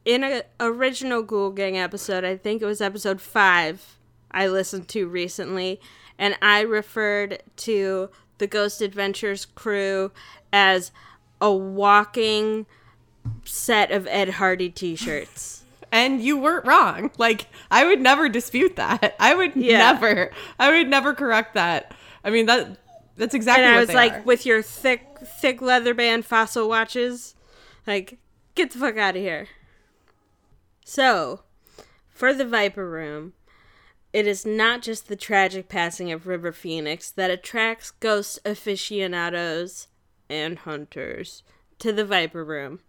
[0.05, 3.97] in a original Ghoul Gang episode, I think it was episode five,
[4.31, 5.81] I listened to recently,
[6.19, 10.13] and I referred to the Ghost Adventures crew
[10.53, 10.93] as
[11.41, 12.67] a walking
[13.45, 15.63] set of Ed Hardy T-shirts.
[15.93, 17.13] And you weren't wrong.
[17.19, 19.15] Like I would never dispute that.
[19.21, 19.79] I would Yeah.
[19.93, 20.33] never.
[20.59, 21.95] I would never correct that.
[22.25, 22.79] I mean that
[23.17, 24.23] that's exactly and I was like, are.
[24.23, 25.07] with your thick,
[25.41, 27.37] thick leather band fossil watches,
[27.87, 28.19] like,
[28.55, 29.49] get the fuck out of here.
[30.85, 31.41] So,
[32.09, 33.33] for the Viper Room,
[34.13, 39.89] it is not just the tragic passing of River Phoenix that attracts ghost aficionados
[40.29, 41.43] and hunters
[41.81, 42.81] to the Viper Room.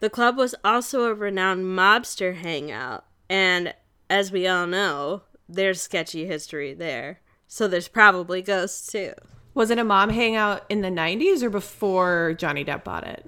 [0.00, 3.74] The club was also a renowned mobster hangout, and
[4.10, 7.20] as we all know, there's sketchy history there.
[7.46, 9.12] So there's probably ghosts too.
[9.54, 13.24] Was it a mom hangout in the 90s or before Johnny Depp bought it?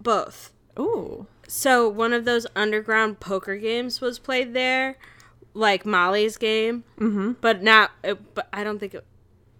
[0.00, 0.52] Both.
[0.80, 1.26] Ooh.
[1.46, 4.96] So one of those underground poker games was played there,
[5.52, 6.84] like Molly's game.
[6.98, 7.32] Mm-hmm.
[7.40, 7.90] But not.
[8.02, 9.04] It, but I don't think it,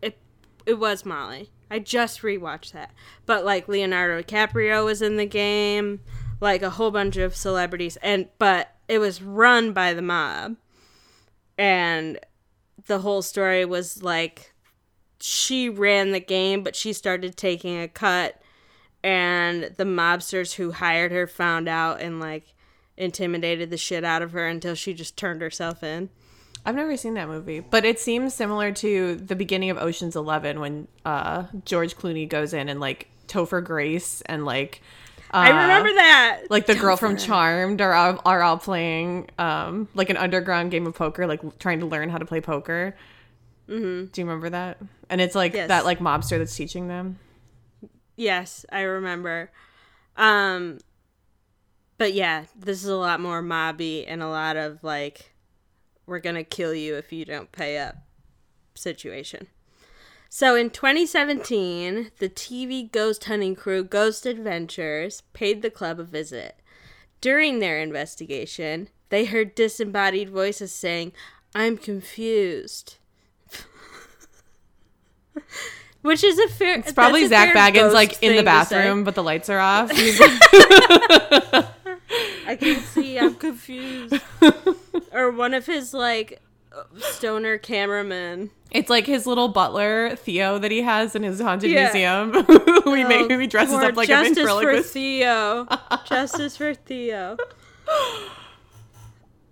[0.01, 0.19] it.
[0.65, 1.51] It was Molly.
[1.71, 2.93] I just rewatched that.
[3.27, 6.01] But like Leonardo DiCaprio was in the game,
[6.41, 10.57] like a whole bunch of celebrities, and but it was run by the mob,
[11.59, 12.19] and
[12.87, 14.53] the whole story was like
[15.21, 18.41] she ran the game, but she started taking a cut
[19.03, 22.55] and the mobsters who hired her found out and like
[22.97, 26.11] intimidated the shit out of her until she just turned herself in.
[26.67, 30.61] I've never seen that movie, but it seems similar to the beginning of Ocean's Eleven
[30.61, 34.83] when uh, George Clooney goes in and like Topher Grace and like
[35.33, 36.43] uh, I remember that.
[36.51, 40.87] like the girl from Charmed are all, are all playing um like an underground game
[40.87, 42.95] of poker, like trying to learn how to play poker.
[43.69, 44.07] Mm-hmm.
[44.07, 44.79] Do you remember that?
[45.09, 45.69] And it's like Yes.
[45.69, 47.19] that like mobster that's teaching them.
[48.21, 49.51] Yes, I remember.
[50.15, 50.79] Um
[51.97, 55.33] but yeah, this is a lot more mobby and a lot of like
[56.05, 57.97] we're going to kill you if you don't pay up
[58.75, 59.47] situation.
[60.29, 66.57] So in 2017, the TV ghost hunting crew Ghost Adventures paid the club a visit.
[67.23, 71.13] During their investigation, they heard disembodied voices saying,
[71.55, 72.97] "I'm confused."
[76.03, 76.79] Which is a fair.
[76.79, 79.91] It's probably Zak Bagans like in the bathroom, but the lights are off.
[79.97, 80.31] He's like,
[82.47, 83.19] I can't see.
[83.21, 84.15] I'm confused.
[85.13, 86.41] or one of his like
[87.01, 88.51] stoner cameramen.
[88.71, 91.85] it's like his little butler Theo that he has in his haunted Yeah.
[91.93, 92.31] museum.
[92.87, 94.93] we make Oh, him he dresses or up like a justice for ventriloquist.
[94.93, 95.67] Theo.
[96.07, 97.37] justice for Theo.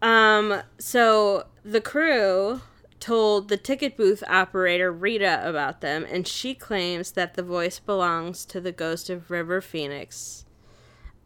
[0.01, 0.63] Um.
[0.79, 2.61] So the crew
[3.01, 8.45] told the ticket booth operator Rita about them, and she claims that the voice belongs
[8.47, 10.45] to the ghost of River Phoenix,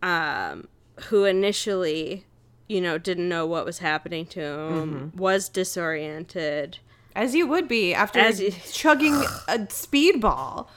[0.03, 0.69] um,
[1.05, 2.27] who initially,
[2.69, 6.79] you know, didn't know what was happening to him, was disoriented.
[7.15, 9.15] As you would be after As you- chugging
[9.49, 10.69] a speedball.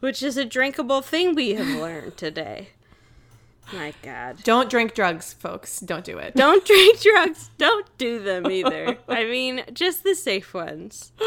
[0.00, 2.70] Which is a drinkable thing we have learned today.
[3.72, 4.38] My God.
[4.44, 5.80] Don't drink drugs, folks.
[5.80, 6.34] Don't do it.
[6.36, 7.50] Don't drink drugs.
[7.58, 8.98] Don't do them either.
[9.08, 11.12] I mean, just the safe ones.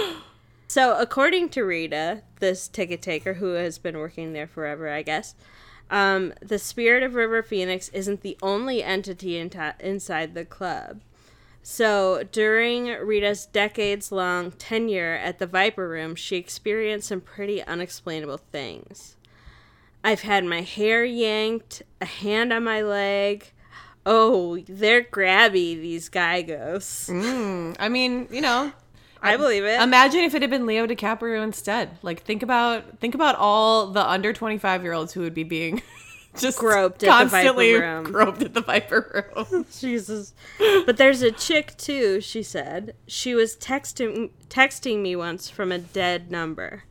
[0.67, 5.36] So, according to Rita, this ticket taker who has been working there forever, I guess,
[5.89, 11.01] um, the spirit of River Phoenix isn't the only entity in inside the club.
[11.62, 18.39] So, during Rita's decades long tenure at the Viper Room, she experienced some pretty unexplainable
[18.51, 19.15] things.
[20.05, 23.51] I've had my hair yanked, a hand on my leg.
[24.05, 27.09] Oh, they're grabby, these guy ghosts.
[27.09, 28.71] Mm, I mean, you know,
[29.19, 29.81] I believe it.
[29.81, 31.97] imagine if it had been Leo DiCaprio instead.
[32.03, 35.81] Like think about think about all the under 25 year olds who would be being
[36.37, 38.03] just Groped at the Viper Room.
[38.03, 39.65] groped at the Viper Room.
[39.75, 40.35] Jesus.
[40.85, 42.93] But there's a chick too, she said.
[43.07, 46.83] She was texting texting me once from a dead number.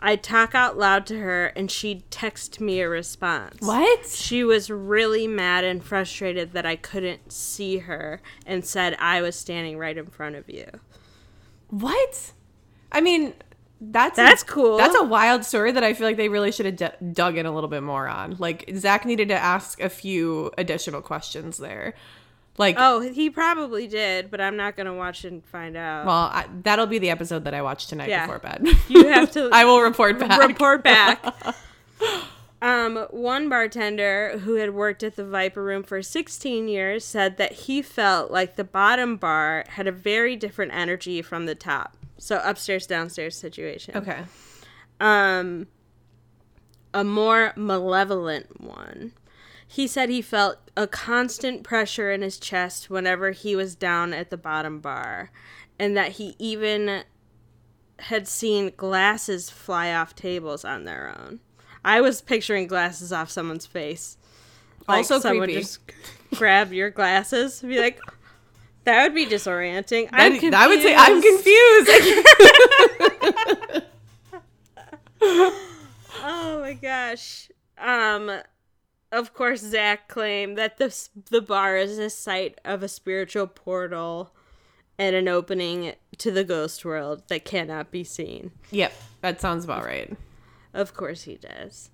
[0.00, 3.60] I'd talk out loud to her and she'd text me a response.
[3.60, 4.06] what?
[4.06, 9.34] She was really mad and frustrated that I couldn't see her and said I was
[9.36, 10.66] standing right in front of you.
[11.70, 12.32] What?
[12.92, 13.34] I mean,
[13.80, 14.76] that's That's a, cool.
[14.76, 17.46] That's a wild story that I feel like they really should have d- dug in
[17.46, 18.36] a little bit more on.
[18.38, 21.94] Like Zak needed to ask a few additional questions there.
[22.58, 26.04] Like, Oh, he probably did, but I'm not going to watch and find out.
[26.06, 28.26] well, I, that'll be the episode that I watch tonight Yeah.
[28.26, 28.66] before bed.
[28.88, 30.40] You have to I will report back.
[30.46, 31.24] report back.
[32.60, 37.52] Um, one bartender who had worked at the Viper Room for 16 years said that
[37.52, 41.96] he felt like the bottom bar had a very different energy from the top.
[42.18, 43.96] So upstairs downstairs situation.
[43.96, 44.22] Okay.
[44.98, 45.68] Um
[46.92, 49.12] a more malevolent one.
[49.70, 54.30] He said he felt a constant pressure in his chest whenever he was down at
[54.30, 55.30] the bottom bar
[55.78, 57.04] and that he even
[58.00, 61.40] had seen glasses fly off tables on their own.
[61.84, 64.16] I was picturing glasses off someone's face.
[64.88, 65.60] Also someone creepy.
[65.60, 65.80] just
[66.34, 68.00] grab your glasses and be like,
[68.84, 70.08] that would be disorienting.
[70.12, 70.54] I'm confused.
[70.54, 71.90] I would say I'm confused.
[76.20, 77.50] Oh my gosh.
[77.78, 78.30] Um
[79.12, 80.94] of course Zach claimed that the
[81.30, 84.34] the bar is a site of a spiritual portal
[84.98, 88.50] and an opening to the ghost world that cannot be seen.
[88.70, 90.16] yep, that sounds about right.
[90.74, 91.90] Of course he does.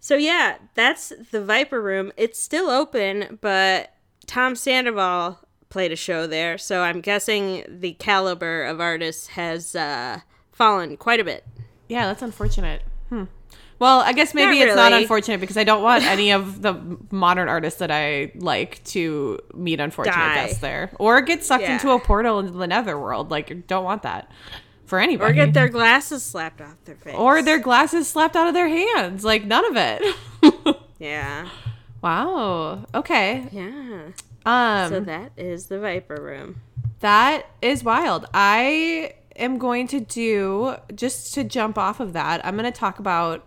[0.00, 2.12] So yeah, that's the Viper Room.
[2.16, 3.94] It's still open, but
[4.26, 10.20] Tom Sandoval played a show there, so I'm guessing the caliber of artists has uh,
[10.52, 11.44] fallen quite a bit.
[11.88, 12.82] Yeah, that's unfortunate.
[13.78, 16.74] Well, I guess maybe Not it's not unfortunate because I don't want any of the
[17.12, 20.34] modern artists that I like to meet unfortunate Die.
[20.46, 21.74] deaths there or get sucked Yeah.
[21.74, 23.30] into a portal into the netherworld.
[23.30, 24.30] Like, don't want that
[24.84, 25.30] for anybody.
[25.30, 27.14] Or get their glasses slapped off their face.
[27.16, 29.22] or their glasses slapped out of their hands.
[29.24, 30.76] Like, none of it.
[31.00, 31.48] Yeah.
[32.02, 32.84] wow.
[32.94, 33.46] Okay.
[33.52, 34.08] Yeah.
[34.44, 36.56] Um, So that is the Viper Room.
[37.00, 38.26] That is wild.
[38.34, 42.44] I am going to do just to jump off of that.
[42.44, 43.46] I'm going to talk about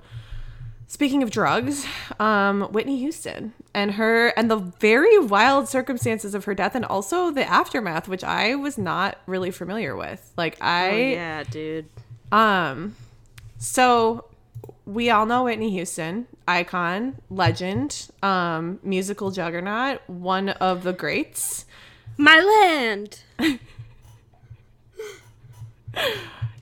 [0.91, 1.86] Speaking of drugs,
[2.19, 7.32] um, Whitney Houston and her and the very wild circumstances of her death and also
[7.32, 10.34] the aftermath, which I was not really familiar with.
[10.36, 11.86] Like I Oh, yeah, dude.
[12.34, 12.97] um
[13.58, 14.25] so
[14.86, 21.65] we all know Whitney Houston, icon, legend, um, musical juggernaut, one of the greats.
[22.17, 22.38] My
[22.84, 23.21] land.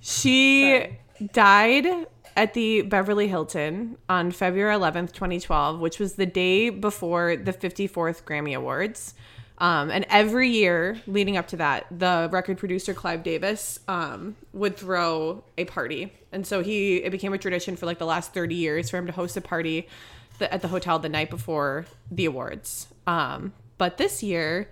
[0.01, 0.99] She Sorry.
[1.33, 2.07] died
[2.39, 8.23] at the Beverly Hilton on February 11th, 2012, which was the day before the 54th
[8.23, 9.13] Grammy Awards.
[9.57, 14.77] Um, and every year leading up to that, the record producer Clive Davis um, would
[14.77, 18.55] throw a party, and so he it became a tradition for like the last thirty
[18.55, 19.89] years for him to host a party
[20.37, 22.87] th- at the hotel the night before the awards.
[23.05, 24.69] Um, but this year,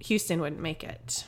[0.00, 1.26] Houston wouldn't make it.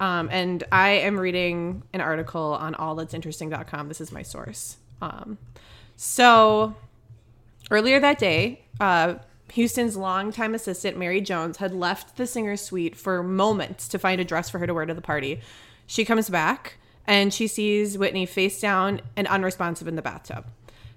[0.00, 3.88] Um, and I am reading an article on allthat'sinteresting.com.
[3.88, 4.78] This is my source.
[5.00, 5.38] Um,
[5.96, 6.74] so
[7.70, 9.14] earlier that day, uh,
[9.52, 14.24] Houston's longtime assistant, Mary Jones, had left the singer's suite for moments to find a
[14.24, 15.40] dress for her to wear to the party.
[15.86, 20.46] She comes back and she sees Whitney face down and unresponsive in the bathtub.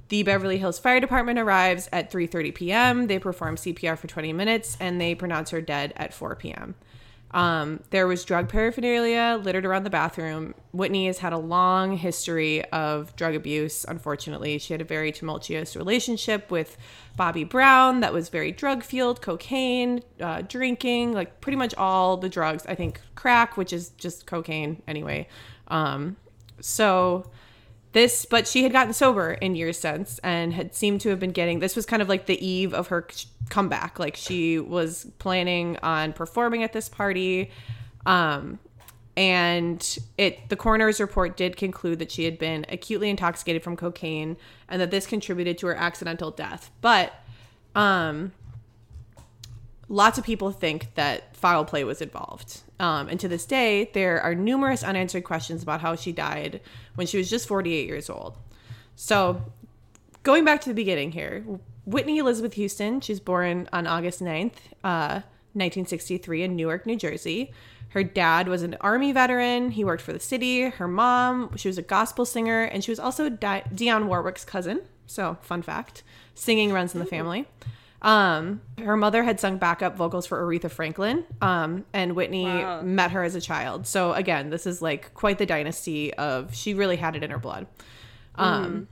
[0.09, 3.07] The Beverly Hills Fire Department arrives at 3:30 p.m.
[3.07, 6.75] They perform CPR for 20 minutes and they pronounce her dead at 4 p.m.
[7.33, 10.53] Um, there was drug paraphernalia littered around the bathroom.
[10.71, 13.85] Whitney has had a long history of drug abuse.
[13.87, 16.77] Unfortunately, she had a very tumultuous relationship with
[17.17, 22.29] Bobby Brown that was very drug fueled, cocaine, uh, drinking, like pretty much all the
[22.29, 22.65] drugs.
[22.67, 25.27] I think crack, which is just cocaine anyway.
[25.69, 26.17] Um,
[26.59, 27.31] so
[27.93, 31.31] this but she had gotten sober in years since and had seemed to have been
[31.31, 33.07] getting this was kind of like the eve of her
[33.53, 37.51] comeback like she was planning on performing at this party
[38.05, 38.57] um
[39.15, 44.35] and it the coroner's report did conclude that she had been acutely intoxicated from cocaine
[44.67, 47.13] and that this contributed to her accidental death but
[47.75, 48.31] um
[49.89, 52.61] lots of people think that foul play was involved.
[52.79, 56.61] Um, and to this day, there are numerous unanswered questions about how she died
[56.95, 58.35] when she was just 48 years old.
[58.95, 59.43] So,
[60.23, 61.45] going back to the beginning here,
[61.85, 65.21] Whitney Elizabeth Houston, she's born on August 9th, uh,
[65.55, 67.51] 1963, in Newark, New Jersey.
[67.89, 69.71] Her dad was an army veteran.
[69.71, 70.61] He worked for the city.
[70.63, 74.81] Her mom, she was a gospel singer, and she was also Di- Dionne Warwick's cousin.
[75.05, 77.45] So, fun fact singing runs in the family.
[78.01, 82.81] Um, her mother had sung backup vocals for Aretha Franklin, um, and Whitney Wow.
[82.81, 83.85] met her as a child.
[83.87, 87.37] So again, this is like quite the dynasty of she really had it in her
[87.37, 87.67] blood.
[88.35, 88.87] Um,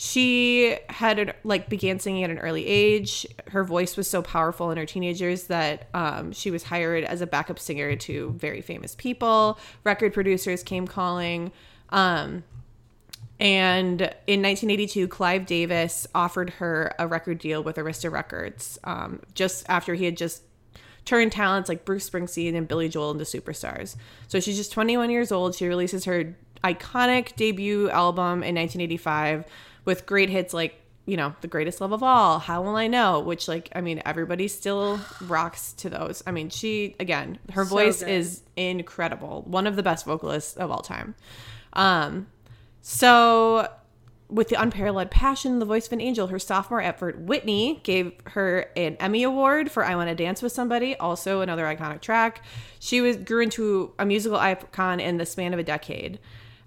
[0.00, 3.26] she had like began singing at an early age.
[3.48, 7.20] Her voice was so powerful in her teenage years that um, she was hired as
[7.20, 9.58] a backup singer to very famous people.
[9.82, 11.50] Record producers came calling.
[11.88, 12.44] Um,
[13.40, 19.68] and in 1982, Clive Davis offered her a record deal with Arista Records um, just
[19.68, 20.44] after he had just
[21.06, 23.96] turned talents like Bruce Springsteen and Billy Joel into superstars.
[24.28, 25.56] So she's just 21 years old.
[25.56, 29.44] She releases her iconic debut album in 1985
[29.88, 33.20] with great hits like, you know, The Greatest Love of All, How Will I Know,
[33.20, 36.22] which, like, I mean, everybody still rocks to those.
[36.26, 38.10] I mean, she, again, her So voice good.
[38.10, 39.44] is incredible.
[39.46, 41.14] One of the best vocalists of all time.
[41.72, 42.26] Um,
[42.82, 43.66] so,
[44.28, 48.70] with the unparalleled passion, the voice of an angel, her sophomore effort, Whitney gave her
[48.76, 52.44] an Emmy Award for "I Want to Dance with Somebody," also another iconic track.
[52.78, 56.18] She was grew into a musical icon in the span of a decade.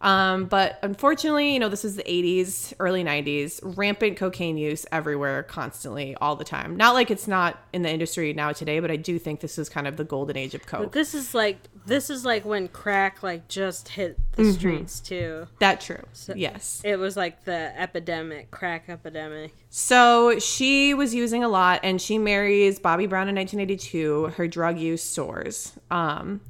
[0.01, 5.43] Um, but unfortunately, you know, this is the 80s, early 90s, rampant cocaine use everywhere,
[5.43, 6.75] constantly, all the time.
[6.75, 9.69] Not like it's not in the industry now today, but I do think this is
[9.69, 10.91] kind of the golden age of But coke.
[10.91, 14.51] this is like this is like when crack like just hit the Mm-hmm.
[14.53, 15.47] streets too.
[15.59, 16.03] that true.
[16.13, 16.81] So yes.
[16.83, 19.53] It was like the epidemic, crack epidemic.
[19.69, 24.27] So she was using a lot, and she marries Bobby Brown in 1982.
[24.37, 25.73] Her drug use soars.
[25.89, 26.41] Um,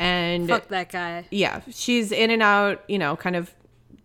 [0.00, 1.26] and Fuck that guy.
[1.30, 3.54] yeah, she's in and out, you know, kind of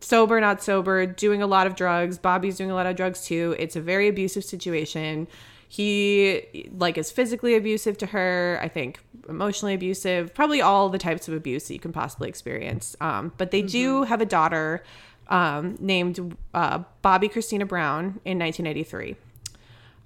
[0.02, 2.18] sober, not sober, doing a lot of drugs.
[2.20, 3.56] Bobby's doing a lot of drugs too.
[3.58, 5.28] It's a very abusive situation.
[5.68, 8.60] He like is physically abusive to her.
[8.62, 10.34] I think emotionally abusive.
[10.34, 12.96] Probably all the types of abuse that you can possibly experience.
[13.02, 14.84] Um, but they do have a daughter
[15.30, 19.16] um, named uh, Bobby Christina Brown in 1983.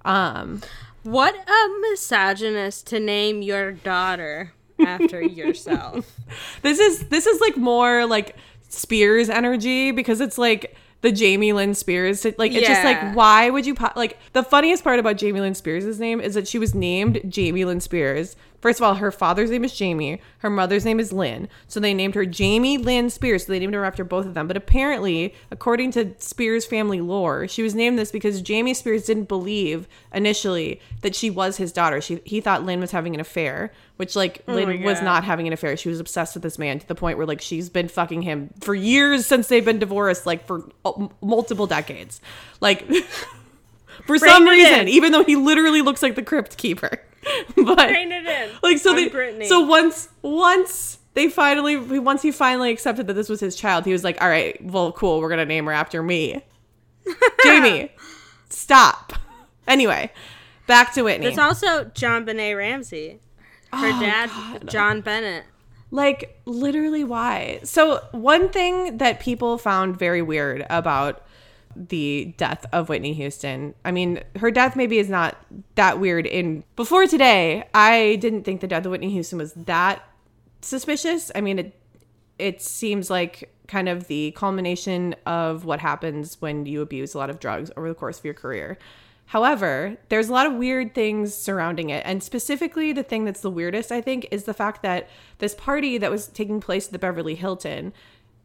[0.04, 0.62] Um,
[1.02, 4.52] What a misogynist to name your daughter
[4.86, 6.18] after yourself.
[6.62, 8.36] this is this is like more like
[8.68, 12.24] Spears energy because it's like the Jamie Lynn Spears.
[12.24, 15.54] Like it's just like why would you po- like the funniest part about Jamie Lynn
[15.54, 19.50] Spears' name is that she was named Jamie Lynn Spears First of all, her father's
[19.50, 20.20] name is Jamie.
[20.38, 21.48] Her mother's name is Lynn.
[21.66, 23.46] So they named her Jamie Lynn Spears.
[23.46, 24.46] So they named her after both of them.
[24.46, 29.28] But apparently, according to Spears family lore, she was named this because Jamie Spears didn't
[29.28, 32.00] believe initially that she was his daughter.
[32.02, 35.46] She he thought Lynn was having an affair, which like Oh Lynn was not having
[35.46, 35.76] an affair.
[35.78, 38.50] She was obsessed with this man to the point where like she's been fucking him
[38.60, 42.20] for years since they've been divorced, like for uh, multiple decades.
[42.60, 42.86] Like
[44.06, 44.88] for some reason, in.
[44.88, 47.00] even though he literally looks like the crypt keeper.
[47.56, 48.50] but Rein it in.
[48.62, 49.46] like so I'm they Britney.
[49.46, 53.92] so once once they finally once he finally accepted that this was his child he
[53.92, 56.42] was like all right well cool we're gonna name her after me
[57.44, 57.90] jamie
[58.48, 59.12] stop
[59.66, 60.10] anyway
[60.66, 63.20] back to whitney There's also JonBenét Ramsey.
[63.72, 65.44] Her Oh, dad, John Bennett.
[65.90, 71.22] like literally why so one thing that people found very weird about
[71.76, 73.74] the death of Whitney Houston.
[73.84, 75.36] I mean, her death maybe is not
[75.76, 77.64] that weird in before today.
[77.74, 80.02] I didn't think the death of Whitney Houston was that
[80.62, 81.30] suspicious.
[81.34, 81.76] I mean, it
[82.38, 87.30] it seems like kind of the culmination of what happens when you abuse a lot
[87.30, 88.78] of drugs over the course of your career.
[89.26, 92.02] However, there's a lot of weird things surrounding it.
[92.04, 95.08] And specifically, the thing that's the weirdest, I think, is the fact that
[95.38, 97.92] this party that was taking place at the Beverly Hilton,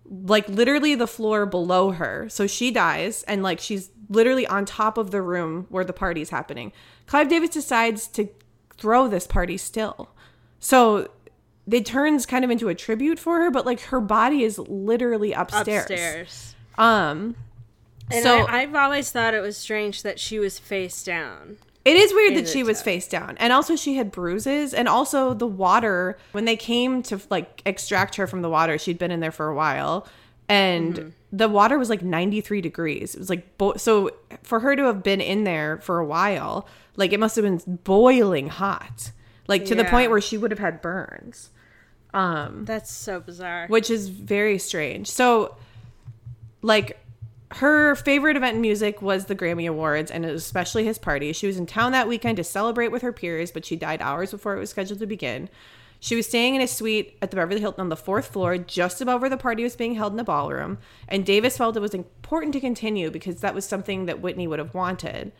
[0.09, 2.27] like literally the floor below her.
[2.29, 6.29] So she dies, and like she's literally on top of the room where the party's
[6.29, 6.71] happening.
[7.07, 8.29] Clive Davis decides to
[8.77, 10.09] throw this party still.
[10.59, 11.09] So
[11.69, 15.33] it turns kind of into a tribute for her, but like her body is literally
[15.33, 15.89] upstairs.
[15.89, 16.55] Upstairs.
[16.77, 17.35] Um,
[18.11, 21.57] And so I, I've always thought it was strange that she was face down.
[21.85, 23.37] It is weird that she was face down.
[23.37, 28.15] And also she had bruises and also the water when they came to like extract
[28.15, 30.07] her from the water, she'd been in there for a while
[30.49, 31.09] and Mm-hmm.
[31.31, 33.13] the water was like 93 degrees.
[33.15, 34.09] It was like bo- so
[34.43, 37.77] for her to have been in there for a while, like it must have been
[37.83, 39.11] boiling hot.
[39.47, 41.49] Like to the point where she would have had burns.
[42.15, 43.67] Um That's so bizarre.
[43.67, 45.07] which is very strange.
[45.11, 45.55] So,
[46.61, 46.97] like,
[47.51, 51.31] her favorite event in music was the Grammy Awards and especially his party.
[51.31, 54.31] She was in town that weekend to celebrate with her peers, but she died hours
[54.31, 55.49] before it was scheduled to begin.
[55.99, 58.99] She was staying in a suite at the Beverly Hilton on the fourth floor, just
[59.01, 60.77] above where the party was being held in the ballroom.
[61.07, 64.59] And Davis felt it was important to continue because that was something that Whitney would
[64.59, 65.31] have wanted.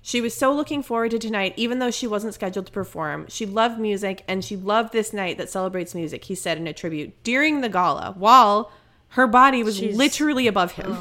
[0.00, 3.26] She was so looking forward to tonight, even though she wasn't scheduled to perform.
[3.28, 6.72] She loved music and she loved this night that celebrates music, he said in a
[6.72, 8.70] tribute during the gala, while
[9.10, 10.96] her body was She's- literally above him.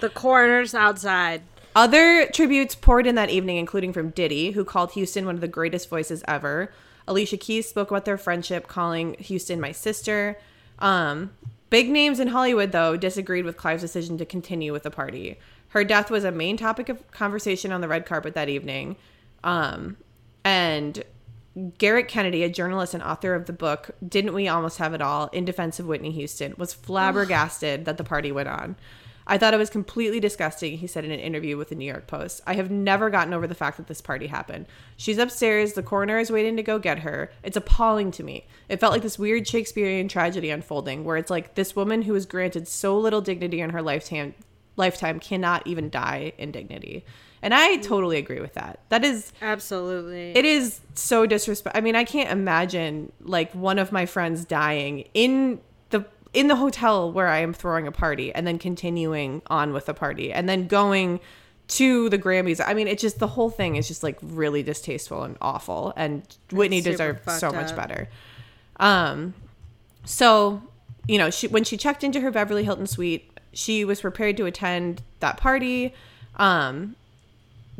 [0.00, 1.42] The coroner's outside.
[1.74, 5.48] Other tributes poured in that evening, including from Diddy, who called Houston one of the
[5.48, 6.72] greatest voices ever.
[7.06, 10.38] Alicia Keys spoke about their friendship, calling Houston my sister.
[10.78, 11.32] Um,
[11.70, 15.38] big names in Hollywood, though, disagreed with Clive's decision to continue with the party.
[15.68, 18.96] Her death was a main topic of conversation on the red carpet that evening.
[19.44, 19.96] Um,
[20.44, 21.02] and
[21.78, 25.26] Gerrick Kennedy, a journalist and author of the book Didn't We Almost Have It All
[25.28, 28.76] in Defense of Whitney Houston, was flabbergasted that the party went on.
[29.30, 32.06] I thought it was completely disgusting, he said in an interview with the New York
[32.06, 32.40] Post.
[32.46, 34.66] I have never gotten over the fact that this party happened.
[34.96, 37.30] She's upstairs, the coroner is waiting to go get her.
[37.42, 38.46] It's appalling to me.
[38.70, 42.24] It felt like this weird Shakespearean tragedy unfolding, where it's like this woman who was
[42.24, 44.34] granted so little dignity in her lifetime
[44.76, 47.04] lifetime cannot even die in dignity.
[47.42, 48.80] And I totally agree with that.
[48.88, 50.32] That is Absolutely.
[50.36, 51.76] it is so disrespect.
[51.76, 55.60] I mean, I can't imagine like one of my friends dying in
[56.32, 59.94] in the hotel where I am throwing a party and then continuing on with the
[59.94, 61.20] party and then going
[61.68, 62.60] to the Grammys.
[62.64, 66.22] I mean, it just the whole thing is just like really distasteful and awful and
[66.52, 68.08] Whitney deserved so fucked much better.
[68.78, 69.34] Um
[70.04, 70.62] so,
[71.06, 74.46] you know, she when she checked into her Beverly Hilton suite, she was prepared to
[74.46, 75.94] attend that party.
[76.36, 76.96] Um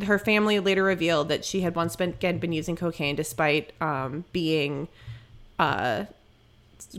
[0.04, 4.24] her family later revealed that she had once been again been using cocaine despite um,
[4.32, 4.88] being
[5.58, 6.04] uh,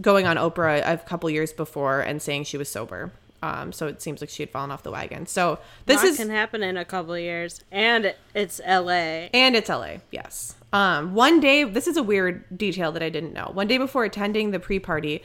[0.01, 3.11] going on Oprah a couple years before and saying she was sober.
[3.41, 5.25] Um, so it seems like she had fallen off the wagon.
[5.25, 9.30] So this is can happen in a couple of years, and it's L.A.
[9.34, 10.55] and it's LA, yes.
[10.73, 13.49] Um, one day, this is a weird detail that I didn't know.
[13.53, 15.23] One day before attending the pre party,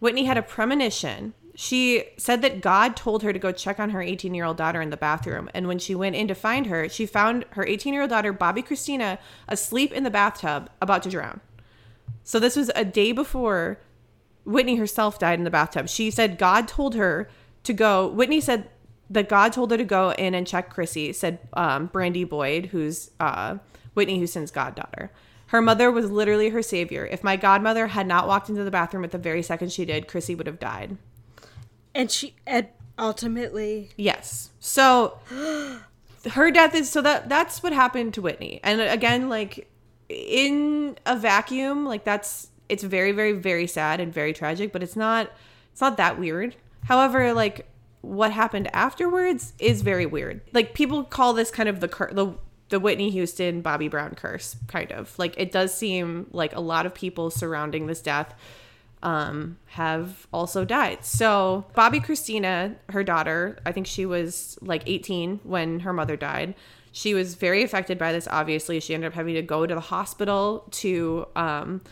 [0.00, 1.34] Whitney had a premonition.
[1.56, 4.82] She said that God told her to go check on her 18 year old daughter
[4.82, 5.48] in the bathroom.
[5.54, 8.32] And when she went in to find her, she found her 18 year old daughter,
[8.32, 11.40] Bobby Christina, asleep in the bathtub, about to drown.
[12.24, 13.78] So this was a day before
[14.44, 15.88] Whitney herself died in the bathtub.
[15.88, 17.28] She said God told her
[17.64, 18.08] to go.
[18.08, 18.68] Whitney said
[19.10, 23.10] that God told her to go in and check Chrissy, said um, Brandy Boyd, who's
[23.20, 23.58] uh,
[23.94, 25.10] Whitney Houston's goddaughter.
[25.48, 27.06] Her mother was literally her savior.
[27.06, 30.08] If my godmother had not walked into the bathroom at the very second she did,
[30.08, 30.96] Chrissy would have died.
[31.94, 32.68] And she and
[32.98, 34.50] ultimately Yes.
[34.58, 35.18] So
[36.32, 38.60] her death is so that that's what happened to Whitney.
[38.64, 39.70] And again, like
[40.08, 44.96] in a vacuum, like that's it's very very very sad and very tragic, but it's
[44.96, 45.30] not
[45.72, 46.56] it's not that weird.
[46.84, 47.66] However, like
[48.02, 50.42] what happened afterwards is very weird.
[50.52, 52.34] Like people call this kind of the cur- the
[52.68, 55.18] the Whitney Houston Bobby Brown curse kind of.
[55.18, 58.34] Like it does seem like a lot of people surrounding this death
[59.04, 61.04] um, have also died.
[61.04, 66.54] So, Bobby Christina, her daughter, I think she was like 18 when her mother died.
[66.90, 68.80] She was very affected by this, obviously.
[68.80, 71.82] She ended up having to go to the hospital to, um,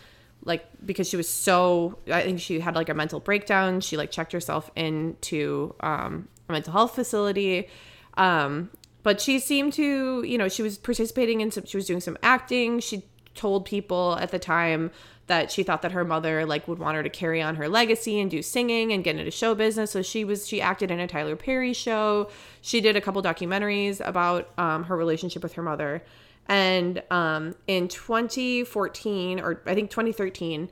[0.45, 3.81] like, because she was so, I think she had like a mental breakdown.
[3.81, 7.69] She like checked herself into um, a mental health facility.
[8.17, 8.71] Um,
[9.03, 12.19] but she seemed to, you know, she was participating in some, she was doing some
[12.23, 12.81] acting.
[12.81, 14.91] She told people at the time
[15.27, 18.21] that she thought that her mother like would want her to carry on her legacy
[18.21, 19.93] and do singing and get into show business.
[19.93, 22.29] So she was she acted in a Tyler Perry show.
[22.61, 26.03] She did a couple documentaries about um, her relationship with her mother.
[26.49, 30.69] And um, in 2014 or I think 2013,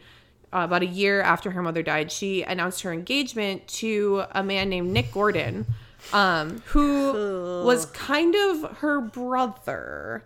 [0.52, 4.68] uh, about a year after her mother died, she announced her engagement to a man
[4.68, 5.64] named Nick Gordon,
[6.12, 10.24] um, who was kind of her brother.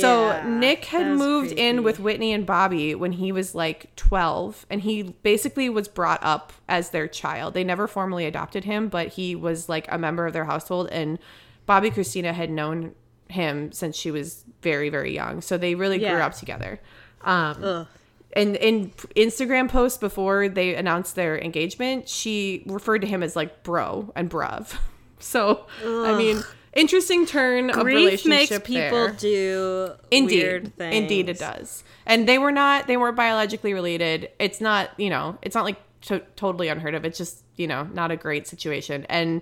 [0.00, 4.80] so Nick had moved in with Whitney and Bobby when he was like 12, and
[4.80, 7.52] he basically was brought up as their child.
[7.52, 11.18] They never formally adopted him, but he was like a member of their household, and
[11.66, 12.94] Bobby Christina had known
[13.28, 15.40] him since she was very, very young.
[15.40, 16.80] So they really grew up together.
[17.22, 17.86] Um, Ugh.
[18.34, 23.62] and in Instagram posts before they announced their engagement, she referred to him as like
[23.62, 24.76] bro and bruv.
[25.18, 26.42] So I mean,
[26.74, 29.12] interesting turn of Grief makes relationship people there.
[29.12, 30.94] do Indeed, weird things.
[30.94, 31.82] indeed it does.
[32.04, 34.28] And they were not they weren't biologically related.
[34.38, 37.06] It's not you know it's not like to- totally unheard of.
[37.06, 39.06] It's just you know not a great situation.
[39.08, 39.40] And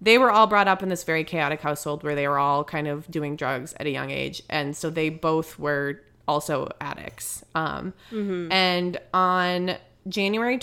[0.00, 2.86] they were all brought up in this very chaotic household where they were all kind
[2.88, 7.44] of doing drugs at a young age, and so they both were also addicts.
[7.54, 8.52] Um, Mm-hmm.
[8.52, 9.76] And on
[10.08, 10.58] January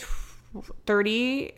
[0.85, 1.53] thirtieth,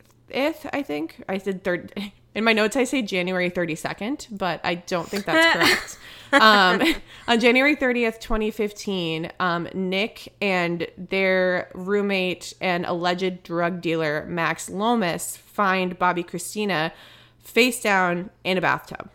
[0.74, 1.94] I think I said third.
[2.36, 5.98] In my notes, I say January 32nd, but I don't think that's
[6.32, 6.42] correct.
[6.44, 6.82] um,
[7.28, 15.38] on January 30th, 2015, um, Nick and their roommate and alleged drug dealer, Max Lomas,
[15.38, 16.92] find Bobby Christina
[17.44, 19.10] face down in a bathtub.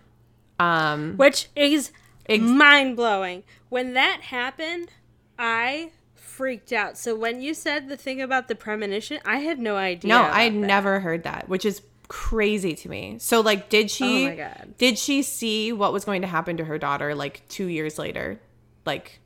[0.59, 1.93] Um, Which is
[2.26, 3.43] Ex- mind blowing.
[3.68, 4.91] When that happened,
[5.39, 6.97] I freaked out.
[6.97, 10.09] So when you said the thing about the premonition, I had no idea.
[10.09, 13.16] no, I had never heard that, which is crazy to me.
[13.18, 14.26] So, like, did she?
[14.26, 14.74] Oh my God.
[14.79, 18.41] Did she see what was going to happen to her daughter like two years later?
[18.85, 19.20] Like,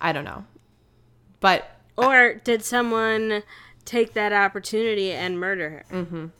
[0.00, 0.44] I don't know,
[1.40, 3.42] but Or did someone
[3.84, 5.84] take that opportunity and murder her?
[6.04, 6.30] Mm.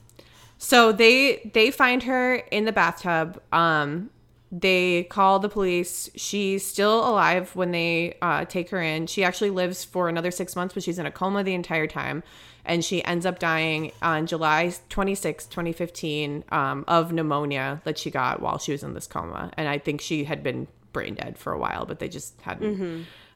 [0.65, 3.39] So they they find her in the bathtub.
[3.53, 4.09] Um,
[4.51, 6.09] they call the police.
[6.15, 9.07] She's still alive when they uh, take her in.
[9.07, 12.23] She actually lives for another six months, but she's in a coma the entire time,
[12.65, 18.41] and she ends up dying on July 26, 2015, um, of pneumonia that she got
[18.41, 19.51] while she was in this coma.
[19.59, 22.81] And I think she had been brain dead for a while, but they just hadn't.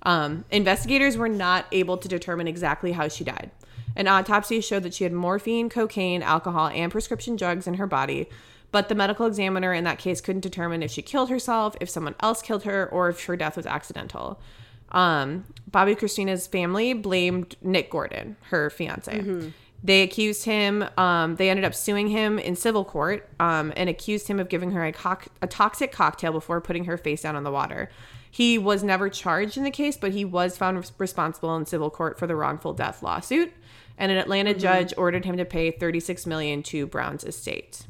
[0.05, 3.51] Um, investigators were not able to determine exactly how she died.
[3.99, 8.28] An autopsy showed that she had morphine, cocaine, alcohol, and prescription drugs in her body,
[8.70, 12.14] but the medical examiner in that case couldn't determine if she killed herself, if someone
[12.20, 14.40] else killed her, or if her death was accidental.
[14.92, 19.20] Um, Bobby Christina's family blamed Nick Gordon, her fiance.
[19.82, 24.28] They accused him, um, they ended up suing him in civil court um, and accused
[24.28, 27.42] him of giving her a, cock- a toxic cocktail before putting her face down on
[27.44, 27.90] the water.
[28.30, 32.18] He was never charged in the case, but he was found responsible in civil court
[32.18, 33.53] for the wrongful death lawsuit.
[33.99, 37.86] And an Atlanta judge ordered him to pay 36 million to Brown's estate.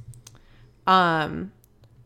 [0.86, 1.52] Um,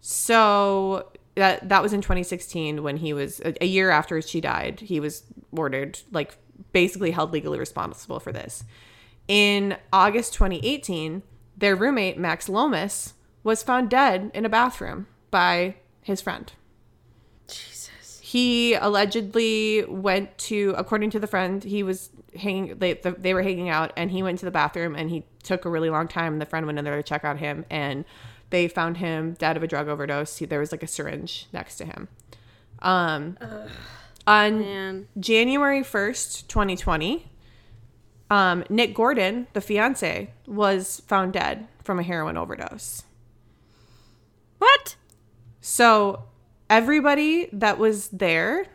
[0.00, 4.80] so that that was in 2016 when he was a, a year after she died.
[4.80, 5.22] He was
[5.52, 6.36] ordered like
[6.72, 8.64] basically held legally responsible for this.
[9.28, 11.22] In August 2018,
[11.56, 16.52] their roommate Max Lomas was found dead in a bathroom by his friend.
[17.46, 18.20] Jesus.
[18.22, 22.78] He allegedly went to, according to the friend, he was hanging.
[22.78, 25.64] They the, they were hanging out, and he went to the bathroom, and he took
[25.64, 26.38] a really long time.
[26.38, 28.04] The friend went in there to check on him, and
[28.50, 30.36] they found him dead of a drug overdose.
[30.36, 32.08] He, there was like a syringe next to him.
[32.80, 33.38] Um,
[34.26, 35.08] on Man.
[35.18, 37.30] January first, twenty twenty,
[38.30, 43.04] um, Nick Gordon, the fiance, was found dead from a heroin overdose.
[44.58, 44.96] What?
[45.60, 46.24] So
[46.70, 48.66] everybody that was there,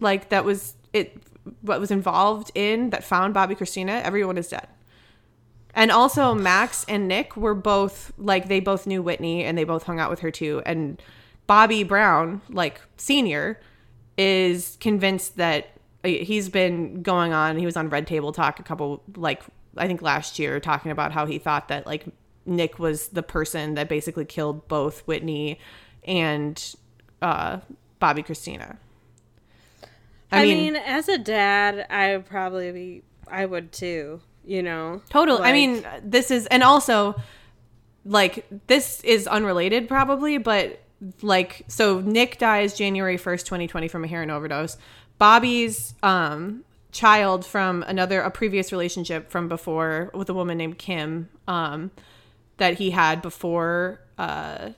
[0.00, 1.16] like that was it,
[1.62, 4.68] what was involved in that found Bobby Christina, everyone is dead.
[5.74, 9.82] And also Max and Nick were both like they both knew Whitney and they both
[9.82, 10.62] hung out with her too.
[10.64, 11.00] And
[11.46, 13.60] Bobby Brown, like senior,
[14.16, 15.68] is convinced that
[16.02, 17.58] he's been going on.
[17.58, 19.42] He was on Red Table Talk a couple like
[19.76, 22.06] I think last year talking about how he thought that like
[22.46, 25.58] Nick was the person that basically killed both Whitney
[26.04, 26.74] and
[27.20, 27.58] uh,
[27.98, 28.78] Bobby Christina.
[30.30, 33.02] I, mean, as a dad, I would probably be.
[33.28, 34.20] I would too.
[34.44, 35.02] You know.
[35.08, 35.42] Total.
[35.42, 37.20] I mean, this is, and also,
[38.04, 40.80] like, this is unrelated probably, but
[41.22, 44.76] like, so Nick dies January 1st, 2020 from a heroin overdose.
[45.18, 51.28] Bobby's um, child from another, a previous relationship from before with a woman named Kim
[51.48, 51.90] um,
[52.58, 54.70] that he had before, uh,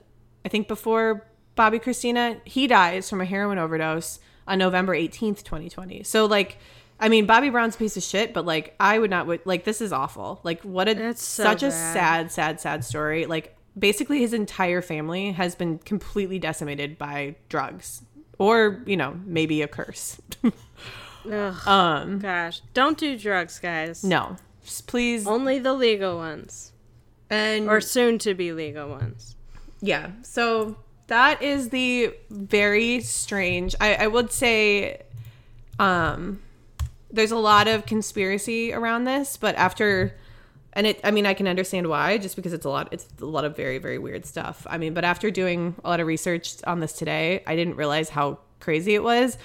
[0.45, 4.19] I think before Bobby Christina, he dies from a heroin overdose
[4.49, 6.03] on November 18th, 2020.
[6.03, 6.59] So, like,
[6.99, 9.81] I mean, Bobby Brown's a piece of shit, but like, I would not, like, this
[9.81, 10.41] is awful.
[10.43, 13.27] Like, what a, so such a sad, sad, sad story.
[13.27, 18.03] Like, basically, his entire family has been completely decimated by drugs
[18.39, 20.21] or, you know, maybe a curse.
[21.31, 24.03] Ugh, um, gosh, don't do drugs, guys.
[24.03, 25.27] no, Just please.
[25.27, 26.73] Only the legal ones,
[27.29, 29.37] And, or soon to be legal ones.
[29.81, 30.77] yeah so
[31.09, 35.03] that is the very strange i, I would say
[35.79, 36.41] um
[37.11, 40.15] there's a lot of conspiracy around this but after
[40.73, 43.27] and it i mean i can understand why just because it's a lot it's a
[43.27, 44.67] lot of very very weird stuff.
[44.69, 48.11] I mean but after doing a lot of research on this today i didn't realize
[48.11, 49.39] how crazy it was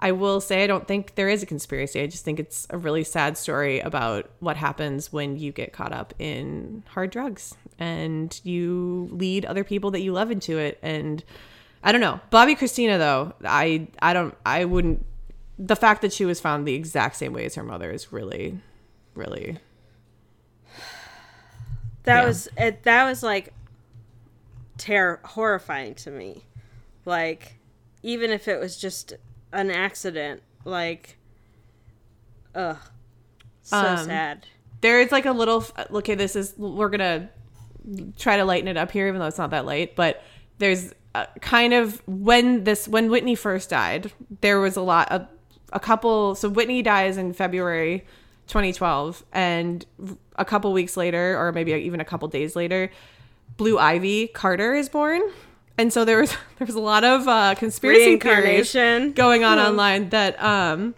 [0.00, 2.78] i will say i don't think there is a conspiracy i just think it's a
[2.78, 8.40] really sad story about what happens when you get caught up in hard drugs and
[8.44, 11.24] you lead other people that you love into it and
[11.82, 15.04] i don't know bobby christina though i i don't i wouldn't
[15.58, 18.58] the fact that she was found the exact same way as her mother is really
[19.14, 19.58] really
[22.04, 22.26] That Yeah.
[22.26, 22.82] was it.
[22.84, 23.52] That was like
[24.78, 26.44] terror horrifying to me.
[27.04, 27.56] Like,
[28.02, 29.14] even if it was just
[29.52, 31.16] an accident, like,
[32.54, 32.78] ugh,
[33.62, 34.46] so Um, sad.
[34.80, 37.28] there is like a little okay this is we're gonna
[38.18, 40.22] try to lighten it up here even though it's not that late but
[40.58, 45.26] there's a kind of when this when whitney first died there was a lot of
[45.72, 48.04] a couple so whitney dies in february
[48.46, 49.84] 2012 and
[50.36, 52.90] a couple weeks later or maybe even a couple days later
[53.56, 55.22] blue ivy carter is born
[55.78, 58.72] and so there was there was a lot of uh conspiracy theories
[59.14, 59.64] going on Hmm.
[59.64, 60.94] online that um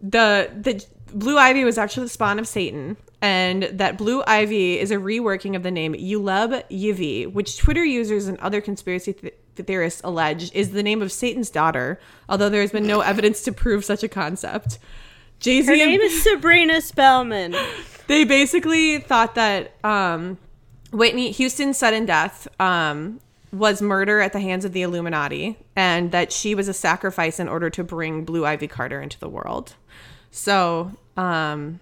[0.00, 4.90] the the blue ivy was actually the spawn of satan and that blue ivy is
[4.90, 10.00] a reworking of the name Yulub Yivi, which Twitter users and other conspiracy th- theorists
[10.04, 13.84] allege is the name of Satan's daughter, although there has been no evidence to prove
[13.84, 14.78] such a concept.
[15.40, 15.66] Jay Z.
[15.66, 17.56] Her name is Sabrina Spellman.
[18.06, 20.38] they basically thought that um,
[20.92, 23.18] Whitney Houston's sudden death um,
[23.52, 27.48] was murder at the hands of the Illuminati, and that she was a sacrifice in
[27.48, 29.74] order to bring Blue Ivy Carter into the world.
[30.30, 31.80] So, um,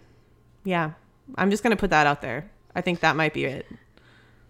[0.65, 0.93] yeah,
[1.37, 2.49] I'm just gonna put that out there.
[2.75, 3.67] I think that might be it.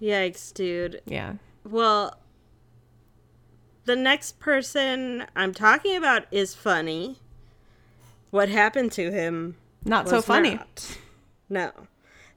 [0.00, 1.00] Yikes, dude.
[1.06, 1.34] Yeah.
[1.64, 2.18] Well,
[3.86, 7.18] the next person I'm talking about is funny.
[8.30, 10.56] What happened to him Not so funny.
[10.56, 10.98] not.
[11.48, 11.72] No.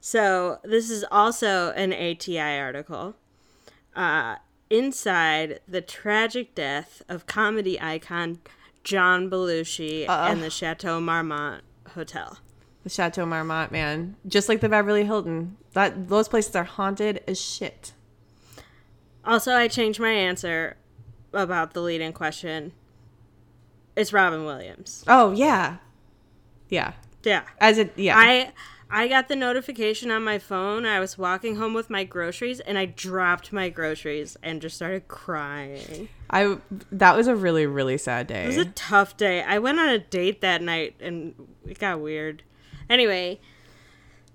[0.00, 3.16] So this is also an ATI article.
[3.94, 4.36] Uh,
[4.70, 8.38] inside the tragic death of comedy icon
[8.84, 11.62] John Belushi and the Chateau Marmont
[11.94, 12.38] Hotel.
[12.84, 15.58] The Chateau Marmont, man, just like the Beverly Hilton.
[15.74, 17.92] That those places are haunted as shit.
[19.24, 20.76] Also, I changed my answer
[21.32, 22.72] about the leading question.
[23.96, 25.04] It's Robin Williams.
[25.06, 25.76] Oh yeah,
[26.70, 26.92] yeah.
[27.22, 27.42] Yeah.
[27.60, 28.16] As it, yeah.
[28.16, 28.52] I
[28.92, 30.84] I got the notification on my phone.
[30.84, 35.06] I was walking home with my groceries and I dropped my groceries and just started
[35.06, 36.08] crying.
[36.28, 36.58] I
[36.90, 38.44] that was a really really sad day.
[38.44, 39.42] It was a tough day.
[39.42, 41.34] I went on a date that night and
[41.64, 42.42] it got weird.
[42.88, 43.38] Anyway,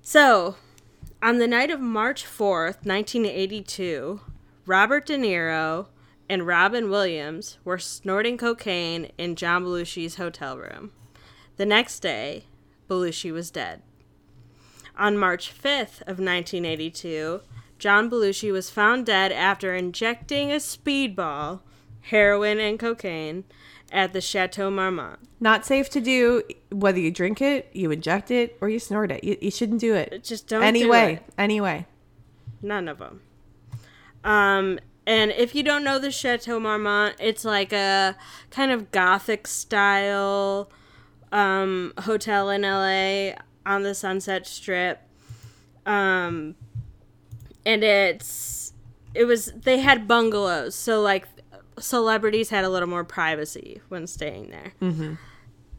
[0.01, 0.55] so
[1.21, 4.21] on the night of March 4th, 1982,
[4.65, 5.87] Robert De Niro
[6.29, 10.91] and Robin Williams were snorting cocaine in John Belushi's hotel room.
[11.57, 12.45] The next day,
[12.89, 13.81] Belushi was dead.
[14.97, 17.41] On March 5th of 1982,
[17.77, 21.59] John Belushi was found dead after injecting a speedball,
[22.01, 23.43] heroin and cocaine,
[23.91, 25.19] at the Chateau Marmont.
[25.39, 29.23] Not safe to do whether you drink it, you inject it, or you snort it.
[29.23, 30.23] You, you shouldn't do it.
[30.23, 31.33] Just don't anyway, do it.
[31.37, 31.85] anyway.
[32.61, 33.21] None of them.
[34.23, 38.15] Um, and if you don't know the Chateau Marmont, it's like a
[38.49, 40.69] kind of gothic style
[41.31, 43.35] um, hotel in LA
[43.65, 44.99] on the Sunset Strip.
[45.85, 46.55] Um,
[47.65, 48.73] and it's
[49.13, 51.27] it was they had bungalows, so like
[51.79, 54.73] celebrities had a little more privacy when staying there.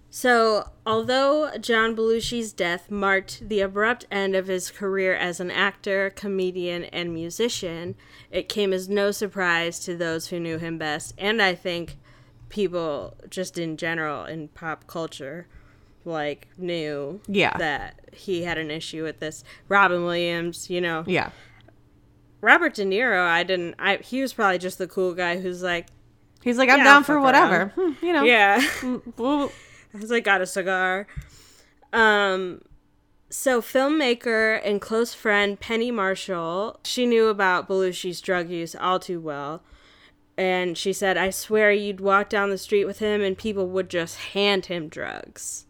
[0.09, 6.11] So, although John Belushi's death marked the abrupt end of his career as an actor,
[6.11, 7.97] comedian, and musician,
[8.31, 11.99] it came as no surprise to those who knew him best, and I think
[12.49, 15.49] people just in general in pop culture
[16.07, 17.57] like knew Yeah.
[17.59, 19.45] that he had an issue with this.
[19.69, 21.31] Robin Williams, you know, Yeah.
[22.41, 23.21] Robert De Niro.
[23.27, 23.75] I didn't.
[23.79, 25.89] I he was probably just the cool guy who's like,
[26.43, 27.73] He's like, I'm Yeah, down for whatever.
[27.77, 28.23] Hmm, you know.
[28.23, 28.61] yeah.
[29.99, 31.07] He's like got a cigar.
[31.93, 32.61] Um,
[33.31, 39.21] so filmmaker and close friend Penny Marshall, she knew about Belushi's drug use all too
[39.21, 39.63] well.
[40.39, 43.89] And she said, I swear you'd walk down the street with him and people would
[43.89, 45.66] just hand him drugs.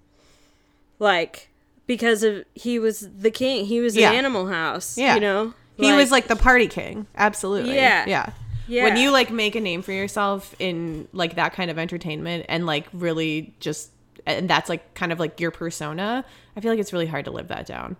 [0.99, 1.51] Like,
[1.87, 3.65] because of he was the king.
[3.67, 4.11] He was Yeah.
[4.11, 4.97] in Animal House.
[4.99, 5.15] Yeah.
[5.15, 5.55] You know?
[5.77, 7.07] he was like the party king.
[7.17, 7.75] Absolutely.
[7.75, 8.05] Yeah.
[8.07, 8.31] Yeah.
[8.67, 8.85] yeah.
[8.85, 12.65] When you like make a name for yourself in like that kind of entertainment and
[12.67, 13.91] like really just
[14.25, 16.25] and that's like kind of like your persona,
[16.57, 17.97] I feel like it's really hard to live that down.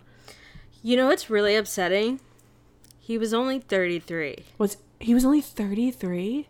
[0.83, 2.19] You know what's really upsetting?
[2.99, 4.45] He was only 33.
[4.57, 6.47] Was he was only 33?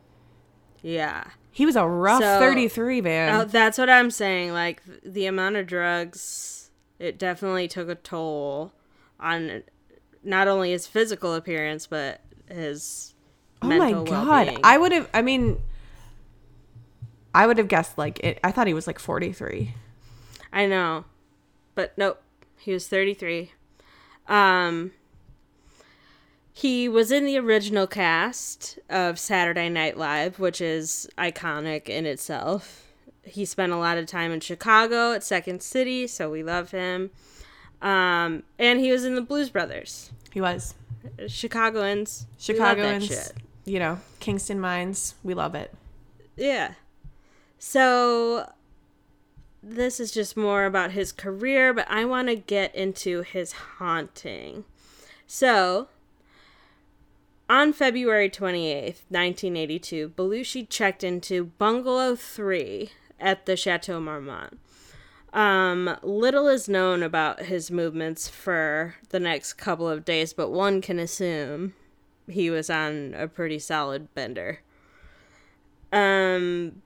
[0.81, 1.25] Yeah.
[1.57, 3.33] He was a rough So- 33, man.
[3.35, 4.53] Oh, that's what I'm saying.
[4.53, 8.73] Like the amount of drugs, it definitely took a toll
[9.19, 9.63] on
[10.23, 13.15] not only his physical appearance but his
[13.63, 14.07] oh my god.
[14.07, 14.59] well-being.
[14.63, 15.59] I would have I mean
[17.33, 19.73] I would have guessed like it I thought he was like 43.
[20.53, 21.05] I know,
[21.73, 22.21] but nope,
[22.59, 23.51] he was 33.
[24.27, 24.91] Um,
[26.57, 32.87] he was in the original cast of Saturday Night Live, which is iconic in itself.
[33.23, 37.11] He spent a lot of time in Chicago at Second City, so we love him.
[37.79, 40.09] Um, and he was in the Blues Brothers.
[40.33, 40.73] He was.
[41.27, 43.33] Chicagoans, we love that Chicagoans,
[43.65, 45.71] you know, Kingston Mines, we love it.
[46.35, 46.73] Yeah.
[47.59, 48.51] So
[49.61, 54.65] this is just more about his career, but I want to get into his haunting.
[55.27, 55.89] So,
[57.49, 62.89] on February 28th, 1982, Belushi checked into Bungalow 3
[63.19, 64.59] at the Chateau Marmont.
[65.33, 70.81] Um, little is known about his movements for the next couple of days, but one
[70.81, 71.73] can assume
[72.29, 74.59] he was on a pretty solid bender.
[75.91, 76.81] Um,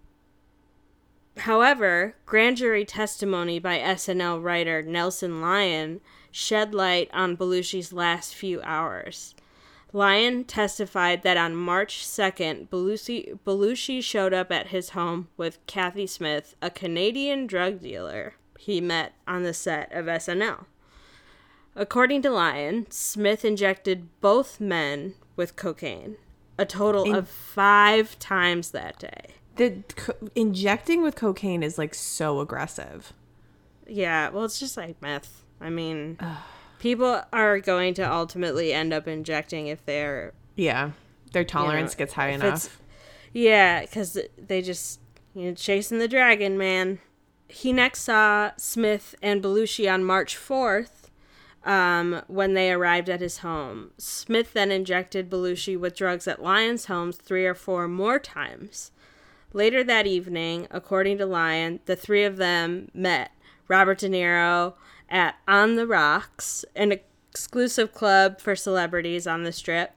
[1.37, 6.01] however, grand jury testimony by SNL writer Nelson Lyon
[6.31, 9.33] shed light on Belushi's last few hours.
[9.93, 16.07] Lyon testified that on March 2nd, Belushi, Belushi showed up at his home with Cathy
[16.07, 20.65] Smith, a Canadian drug dealer he met on the set of SNL.
[21.75, 26.17] According to Lyon, Smith injected both men with cocaine,
[26.57, 29.35] a total of five times that day.
[29.55, 33.13] The co- injecting with cocaine is like so aggressive.
[33.87, 35.43] Yeah, well, it's just like meth.
[35.59, 36.17] I mean,
[36.81, 40.91] people are going to ultimately end up injecting if they're Yeah,
[41.31, 42.81] their tolerance gets high if it's- enough.
[43.33, 44.99] Yeah, because they just
[45.35, 46.99] you know chasing the dragon, man.
[47.47, 51.11] He next saw Smith and Belushi on March fourth,
[51.63, 53.91] um, when they arrived at his home.
[53.97, 58.91] Smith then injected Belushi with drugs at Lyon's homes three or four more times.
[59.53, 63.31] Later that evening, according to Lyon, the three of them met
[63.67, 64.73] Robert De Niro
[65.11, 69.93] at On the Rox, an exclusive club for celebrities on the strip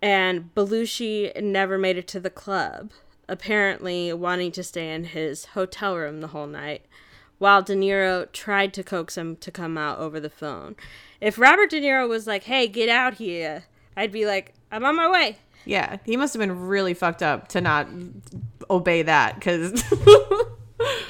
[0.00, 2.90] and Belushi never made it to the club,
[3.28, 6.82] apparently wanting to stay in his hotel room the whole night,
[7.38, 10.76] while De Niro tried to coax him to come out over the phone.
[11.20, 13.64] If Robert De Niro was like, hey, get out here,
[13.96, 15.38] I'd be like, I'm on my way.
[15.64, 17.88] Yeah, he must have been really fucked up to not
[18.70, 19.82] obey that because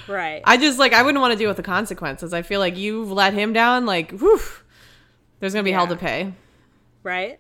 [0.09, 0.41] Right.
[0.45, 2.33] I just like I wouldn't want to deal with the consequences.
[2.33, 4.41] I feel like you've let him down, like, whew,
[5.41, 6.33] there's gonna be hell to pay.
[7.03, 7.39] right?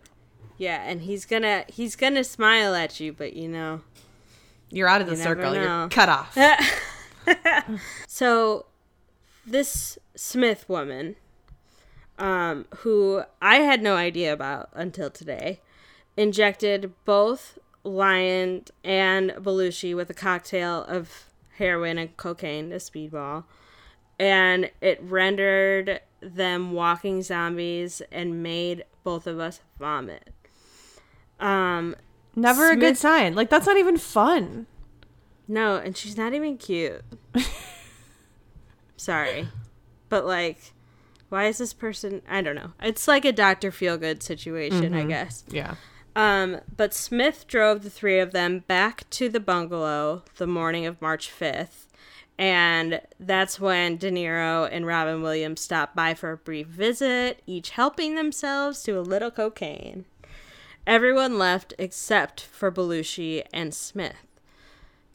[0.59, 3.81] Yeah, and he's gonna he's gonna smile at you, but you know.
[4.70, 5.55] You're out of the You circle.
[5.55, 6.37] You're cut off.
[8.07, 8.66] So,
[9.47, 11.16] this Smith woman,
[12.18, 15.61] um, who I had no idea about until today,
[16.16, 21.28] injected both Lyon and Belushi with a cocktail of
[21.59, 23.44] heroin and cocaine, a speedball,
[24.18, 30.32] and it rendered them walking zombies and made both of us vomit.
[31.38, 31.94] Um,
[32.34, 33.34] Never a good sign.
[33.34, 34.66] Like that's not even fun.
[35.46, 37.02] No, and she's not even cute.
[38.96, 39.48] Sorry.
[40.09, 40.72] But like
[41.28, 42.72] why is this person I don't know.
[42.80, 43.70] It's like a Dr.
[43.70, 45.44] feel good situation, I guess.
[45.48, 45.74] Yeah.
[46.16, 51.00] Um, but Smith drove the three of them back to the bungalow the morning of
[51.00, 51.86] March 5th,
[52.38, 57.70] And that's when De Niro and Robin Williams stopped by for a brief visit, each
[57.70, 60.04] helping themselves to a little cocaine.
[60.86, 64.16] Everyone left except for Belushi and Smith.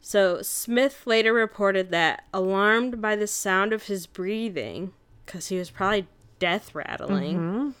[0.00, 4.92] So Smith later reported that, alarmed by the sound of his breathing,
[5.24, 6.06] because he was probably
[6.38, 7.74] death rattling,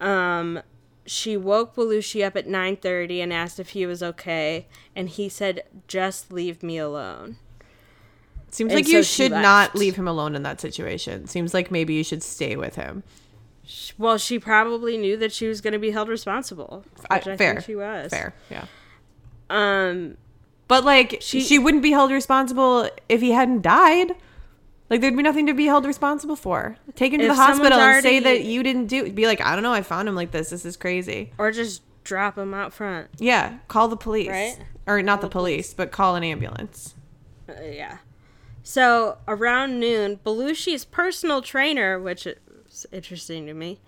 [0.00, 0.60] um,
[1.06, 5.62] she woke Belushi up at 9:30 and asked if he was okay, and he said,
[5.88, 7.36] "Just leave me alone."
[8.50, 11.26] Seems And like you so she should not leave him alone in that situation.
[11.28, 13.04] Seems like maybe you should stay with him.
[13.96, 17.36] Well, she probably knew that she was going to be held responsible, I- I, fair.
[17.36, 18.10] think she was.
[18.10, 18.64] Fair, yeah.
[19.48, 20.16] Um,
[20.66, 24.12] But like, she, She- wouldn't be held responsible if he hadn't died.
[24.90, 26.76] Like, there'd be nothing to be held responsible for.
[26.96, 29.10] Take him to If the hospital someone's and say that you didn't do.
[29.12, 29.72] Be like, I don't know.
[29.72, 30.50] I found him like this.
[30.50, 31.32] This is crazy.
[31.38, 33.08] or just drop him out front.
[33.18, 34.28] Yeah, call the police.
[34.28, 34.58] Right?
[34.86, 36.96] Or not the police, but call an ambulance.
[37.48, 37.98] Uh, yeah.
[38.62, 43.78] So around noon, Belushi's personal trainer, which is interesting to me,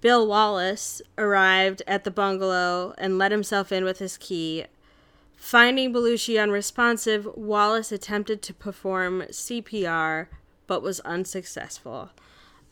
[0.00, 4.64] Bill Wallace, arrived at the bungalow and let himself in with his key.
[5.36, 10.26] Finding Belushi unresponsive, Wallace attempted to perform CPR
[10.70, 12.10] but was unsuccessful.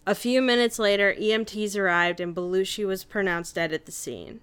[0.07, 4.39] A few minutes later, EMTs arrived and Belushi was pronounced dead at the scene.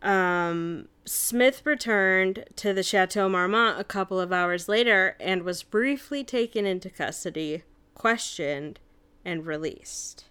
[0.00, 6.24] Um, Smith returned to the Chateau Marmont a couple of hours later and was briefly
[6.24, 7.62] taken into custody,
[7.94, 8.80] questioned,
[9.22, 10.24] and released.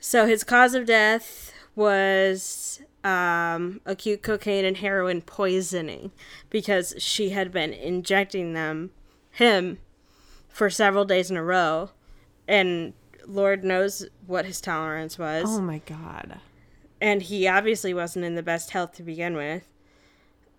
[0.00, 6.10] So his cause of death was um, acute cocaine and heroin poisoning
[6.50, 8.90] because she had been injecting them,
[9.30, 9.78] him,
[10.50, 11.90] for several days in a row,
[12.46, 12.92] and
[13.26, 16.40] Lord knows what his tolerance was Oh my god.
[17.00, 19.62] and he obviously wasn't in the best health to begin with.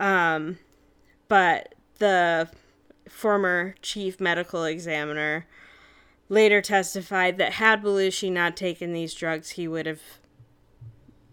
[0.00, 0.58] Um,
[1.28, 2.48] but the
[3.08, 5.46] former chief medical examiner
[6.28, 10.00] later testified that had Belushi not taken these drugs, he would have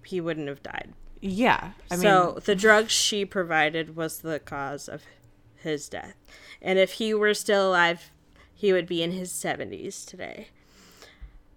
[0.05, 0.93] he wouldn't have died.
[1.21, 1.71] Yeah.
[1.91, 5.03] I mean, so the drugs she provided was the cause of
[5.57, 6.15] his death.
[6.61, 8.09] And if he were still alive,
[8.59, 10.49] he would be in his 70s today.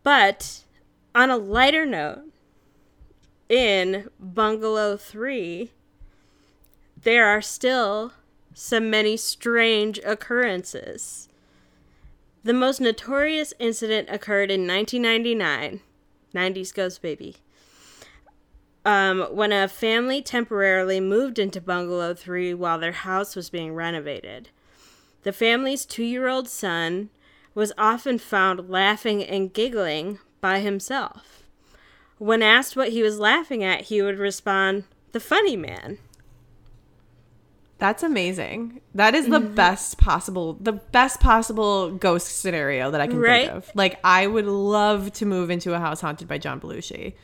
[0.02, 0.62] But
[1.14, 2.24] on a lighter note,
[3.48, 5.70] in Bungalow 3,
[7.02, 8.12] there are still
[8.54, 11.28] some many strange occurrences.
[12.44, 15.80] The most notorious incident occurred in 1999.
[16.34, 17.36] 90s goes, baby
[18.84, 24.48] um, when a family temporarily moved into Bungalow 3 while their house was being renovated.
[25.22, 27.10] The family's two year old son
[27.54, 31.42] was often found laughing and giggling by himself.
[32.18, 35.98] When asked what he was laughing at, he would respond, The funny man.
[37.78, 38.80] That's amazing.
[38.94, 39.54] That is the Mm-hmm.
[39.56, 43.46] best possible, the best possible ghost scenario that I can Right?
[43.50, 43.70] think of.
[43.74, 47.14] Like, I would love to move into a house haunted by John Belushi.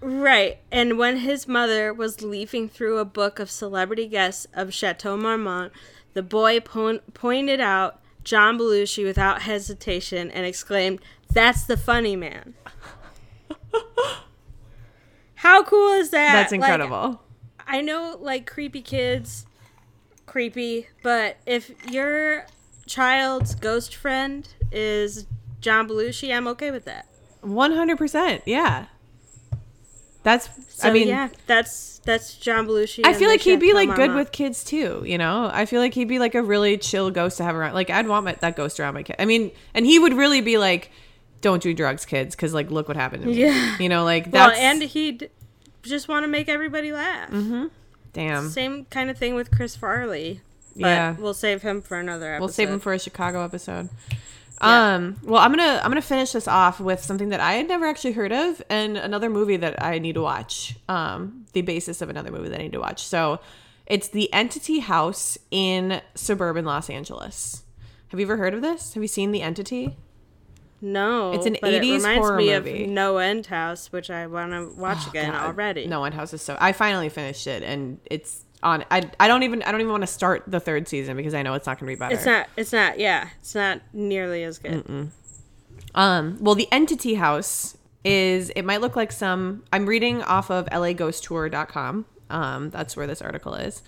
[0.00, 0.58] Right.
[0.72, 5.72] And when his mother was leafing through a book of celebrity guests of Chateau Marmont,
[6.18, 10.98] the boy po- pointed out John Belushi without hesitation and exclaimed,
[11.32, 12.54] That's the funny man.
[15.36, 16.32] How cool is that?
[16.32, 17.22] That's Like, incredible.
[17.68, 19.46] I know, like, creepy kids,
[20.26, 22.46] creepy, but if your
[22.86, 25.26] child's ghost friend is
[25.60, 27.06] John Belushi, I'm okay with that.
[27.44, 28.42] 100%.
[28.44, 28.86] Yeah.
[30.28, 33.00] That's, So, I mean, yeah, that's that's John Belushi.
[33.04, 35.48] I feel like he'd be like good with kids too, you know?
[35.52, 37.72] I feel like he'd be like a really chill ghost to have around.
[37.74, 39.16] Like, I'd want my, that ghost around my kid.
[39.18, 40.90] I mean, and he would really be like,
[41.40, 43.36] don't do drugs, kids, because like, look what happened to me.
[43.36, 43.78] Yeah.
[43.78, 45.30] You know, like, Well, and he'd
[45.82, 47.30] just want to make everybody laugh.
[47.30, 47.66] Mm-hmm.
[48.12, 48.48] damn.
[48.50, 50.40] Same kind of thing with Chris Farley.
[50.74, 51.16] But Yeah.
[51.18, 52.40] we'll save him for another episode.
[52.40, 53.88] We'll save him for a Chicago episode.
[54.60, 57.86] Um, well, I'm gonna I'm gonna finish this off with something that I had never
[57.86, 60.76] actually heard of, and another movie that I need to watch.
[60.88, 63.04] Um, the basis of another movie that I need to watch.
[63.04, 63.40] So,
[63.86, 67.62] it's the Entity House in suburban Los Angeles.
[68.08, 68.94] Have you ever heard of this?
[68.94, 69.96] Have you seen the Entity?
[70.80, 72.84] No, It's an but it 80s reminds horror me movie.
[72.84, 75.46] of No End House, which I want to watch again God.
[75.46, 75.86] already.
[75.88, 76.56] No End House is so.
[76.60, 78.84] I finally finished it, and it's on.
[78.90, 81.42] I I don't even I don't even want to start the third season because I
[81.42, 82.14] know it's not gonna be better.
[82.14, 82.48] it's not.
[82.56, 82.98] It's not.
[82.98, 85.10] Yeah, it's not nearly as good.
[85.94, 90.66] Um, well, the entity house is it might look like some I'm reading off of
[90.66, 92.06] laghosttour.com.
[92.30, 93.82] Um, that's where this article is.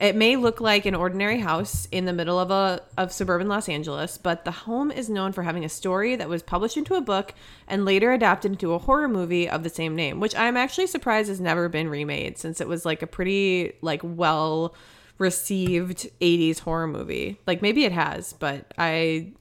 [0.00, 3.68] It may look like an ordinary house in the middle of a of suburban Los
[3.68, 7.02] Angeles, but the home is known for having a story that was published into a
[7.02, 7.34] book
[7.68, 11.28] and later adapted into a horror movie of the same name, which I'm actually surprised
[11.28, 14.74] has never been remade since it was like a pretty like well
[15.18, 17.38] received 80s horror movie.
[17.46, 19.32] Like maybe it has, but I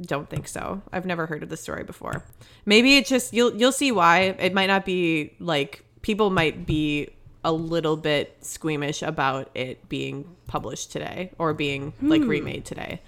[0.00, 0.82] don't think so.
[0.92, 2.24] I've never heard of the story before.
[2.66, 4.34] Maybe it just you'll you'll see why.
[4.40, 7.10] It might not be like people might be
[7.48, 13.00] a little bit squeamish about it being published today or being like remade today.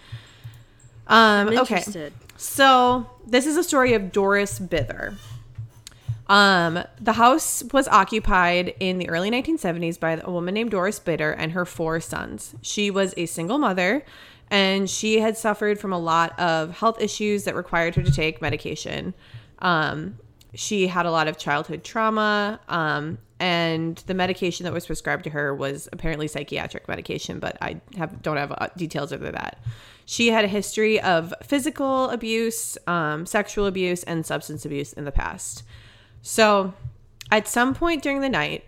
[1.06, 1.84] Um okay.
[2.36, 5.16] So this is a story of Doris Bither.
[6.26, 11.34] Um, the house was occupied in the early 1970s by a woman named Doris Bither
[11.36, 12.54] and her four sons.
[12.62, 14.04] She was a single mother
[14.48, 18.40] and she had suffered from a lot of health issues that required her to take
[18.40, 19.12] medication.
[19.58, 20.18] Um,
[20.54, 25.30] she had a lot of childhood trauma, um, and the medication that was prescribed to
[25.30, 29.58] her was apparently psychiatric medication, but I have don't have uh, details of that.
[30.04, 35.12] She had a history of physical abuse, um, sexual abuse, and substance abuse in the
[35.12, 35.62] past.
[36.20, 36.74] So,
[37.30, 38.64] at some point during the night,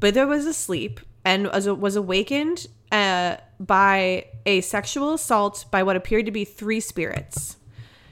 [0.00, 6.24] Bither was asleep and was, was awakened uh, by a sexual assault by what appeared
[6.26, 7.57] to be three spirits.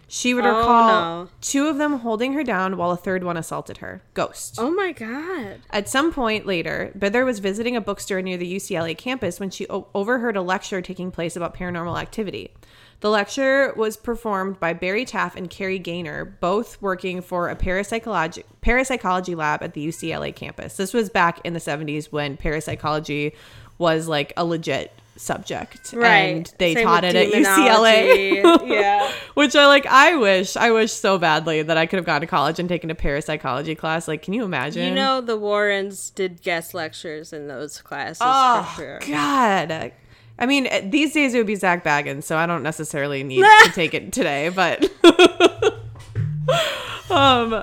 [0.09, 1.29] She would Oh, recall no.
[1.41, 4.03] two of them holding her down while a third one assaulted her.
[4.15, 4.55] Ghost.
[4.59, 5.61] Oh my god.
[5.71, 9.67] At some point later, Bither was visiting a bookstore near the UCLA campus when she
[9.69, 12.53] o- overheard a lecture taking place about paranormal activity.
[13.01, 18.45] The lecture was performed by Barry Taff and Kerry Gaynor, both working for a parapsychology
[18.63, 20.77] parapsychology lab at the UCLA campus.
[20.77, 23.33] This was back in the 70s when parapsychology
[23.77, 26.37] was like a legit subject Right.
[26.37, 28.69] and they Same taught it at UCLA.
[28.69, 29.11] yeah.
[29.35, 32.27] Which I like I wish I wish so badly that I could have gone to
[32.27, 34.07] college and taken a parapsychology class.
[34.09, 34.87] Like can you imagine?
[34.89, 38.99] You know the Warrens did guest lectures in those classes Oh for sure.
[39.01, 39.93] God.
[40.39, 43.43] I mean, eh, these days it would be Zak Bagans, so I don't necessarily need
[43.65, 44.85] to take it today, but
[47.11, 47.63] um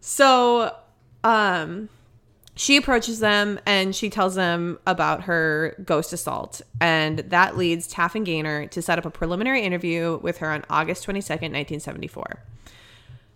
[0.00, 0.74] so
[1.24, 1.88] um
[2.56, 8.14] she approaches them and she tells them about her ghost assault and that leads Taff
[8.14, 12.42] and Gaynor to set up a preliminary interview with her on August 22nd, 1974.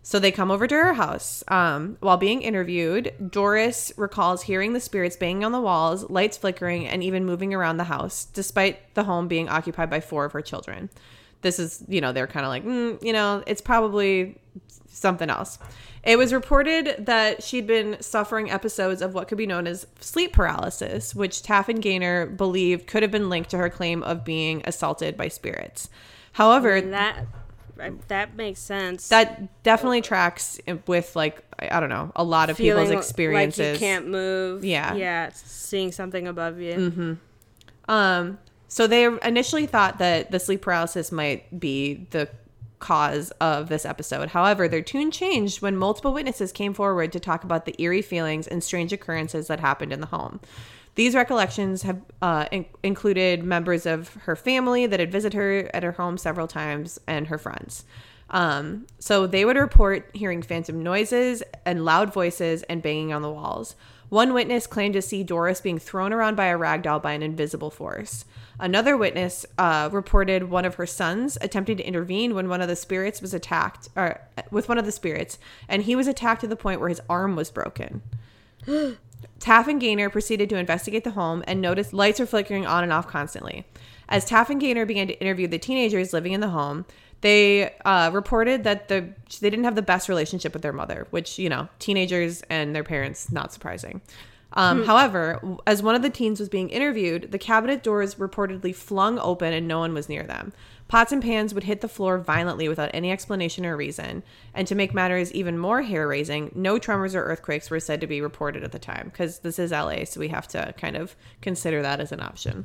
[0.02, 1.44] So they come over to her house.
[1.48, 6.88] Um, while being interviewed, Doris recalls hearing the spirits banging on the walls, lights flickering,
[6.88, 10.40] and even moving around the house, despite the home being occupied by four of her
[10.40, 10.88] children.
[11.42, 14.38] This is, you know, they're kind of like, mm, you know, it's probably
[14.90, 15.58] something else.
[16.02, 20.32] It was reported that she'd been suffering episodes of what could be known as sleep
[20.32, 24.62] paralysis, which Taff and Gaynor believed could have been linked to her claim of being
[24.64, 25.90] assaulted by spirits.
[26.32, 27.26] However, And that
[28.08, 29.08] that makes sense.
[29.08, 33.58] that definitely tracks with like I I don't know a lot of Feeling people's experiences.
[33.72, 34.64] Like you can't move.
[34.64, 34.94] Yeah.
[34.94, 35.30] Yeah.
[35.34, 37.18] Seeing something above you.
[37.88, 38.38] Um,
[38.68, 42.28] so they initially thought that the sleep paralysis might be the
[42.80, 44.30] cause of this episode.
[44.30, 48.46] However, their tune changed when multiple witnesses came forward to talk about the eerie feelings
[48.48, 50.40] and strange occurrences that happened in the home.
[50.96, 55.82] These recollections have uh, in- included members of her family that had visited her at
[55.82, 57.84] her home several times and her friends.
[58.30, 63.30] Um, so they would report hearing phantom noises and loud voices and banging on the
[63.30, 63.76] walls.
[64.08, 67.22] One witness claimed to see Doris being thrown around by a rag doll by an
[67.22, 68.24] invisible force.
[68.60, 72.76] Another witness uh, reported one of her sons attempting to intervene when one of the
[72.76, 76.56] spirits was attacked, or with one of the spirits, and he was attacked to the
[76.56, 78.02] point where his arm was broken.
[79.38, 82.92] Taff and Gaynor proceeded to investigate the home and noticed lights were flickering on and
[82.92, 83.66] off constantly.
[84.10, 86.84] As Taff and Gaynor began to interview the teenagers living in the home,
[87.22, 89.08] they uh, reported that the
[89.40, 92.84] they didn't have the best relationship with their mother, which you know, teenagers and their
[92.84, 94.00] parents, not surprising.
[94.52, 99.18] Um, However, as one of the teens was being interviewed, the cabinet doors reportedly flung
[99.18, 100.52] open and no one was near them.
[100.88, 104.24] Pots and pans would hit the floor violently without any explanation or reason.
[104.52, 108.08] And to make matters even more hair raising, no tremors or earthquakes were said to
[108.08, 111.14] be reported at the time because this is LA, so we have to kind of
[111.42, 112.64] consider that as an option.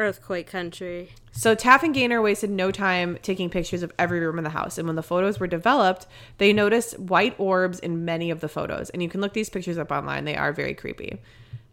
[0.00, 1.12] Earthquake country.
[1.32, 4.78] So Taff and Gaynor wasted no time taking pictures of every room in the house,
[4.78, 6.06] and when the photos were developed,
[6.38, 8.90] they noticed white orbs in many of the photos.
[8.90, 11.20] And you can look these pictures up online; they are very creepy.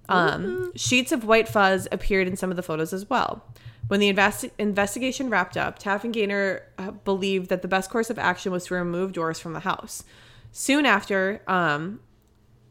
[0.10, 3.44] Um, sheets of white fuzz appeared in some of the photos as well.
[3.88, 8.10] When the investi- investigation wrapped up, Taff and Gaynor uh, believed that the best course
[8.10, 10.04] of action was to remove Doris from the house.
[10.52, 12.00] Soon after, um,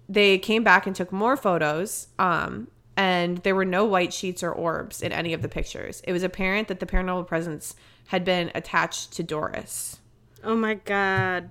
[0.08, 4.50] they came back and took more photos um, and there were no white sheets or
[4.52, 7.74] orbs in any of the pictures it was apparent that the paranormal presence
[8.08, 9.98] had been attached to doris
[10.44, 11.50] Oh my god.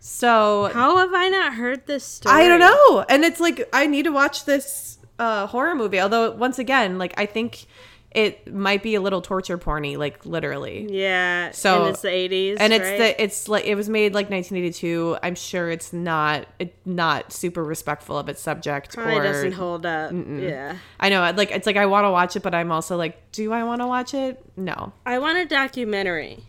[0.00, 2.34] so How have I not heard this story?
[2.34, 6.30] i don't know and it's like i need to watch this uh, horror movie although
[6.32, 7.66] once again like i think
[8.14, 10.86] it might be a little torture porny, like literally.
[10.90, 11.50] Yeah.
[11.52, 12.56] So- it's the 80s.
[12.60, 12.98] And it's right?
[12.98, 15.16] the it's like it was made like 1982.
[15.22, 19.86] I'm sure it's not it, not super respectful of its subject Probably or doesn't hold
[19.86, 20.12] up.
[20.12, 20.76] Yeah.
[21.00, 23.52] I know like it's like I want to watch it, but I'm also like, do
[23.52, 24.44] I want to watch it?
[24.56, 24.92] No.
[25.06, 26.44] I want a documentary.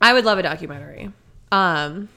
[0.00, 1.12] I would love a documentary.
[1.52, 2.08] Um,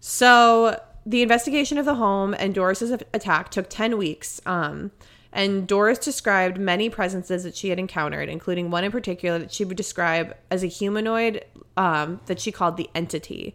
[0.00, 4.40] so the investigation of the home and Doris's attack took 10 weeks.
[4.46, 4.90] Um,
[5.32, 9.64] and Doris described many presences that she had encountered, including one in particular that she
[9.64, 11.44] would describe as a humanoid
[11.76, 13.54] um, that she called the entity.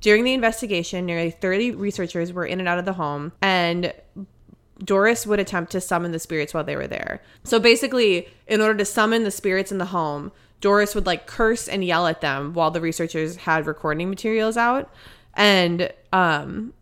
[0.00, 3.92] During the investigation, nearly 30 researchers were in and out of the home, and
[4.84, 7.22] Doris would attempt to summon the spirits while they were there.
[7.44, 11.66] So basically, in order to summon the spirits in the home, Doris would like curse
[11.68, 14.90] and yell at them while the researchers had recording materials out.
[15.34, 16.72] And um,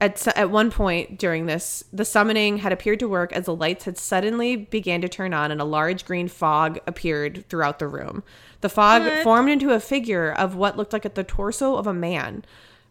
[0.00, 3.84] at, at one point during this, the summoning had appeared to work as the lights
[3.84, 8.22] had suddenly began to turn on and a large green fog appeared throughout the room.
[8.60, 9.24] The fog What?
[9.24, 12.44] formed into a figure of what looked like the torso of a man.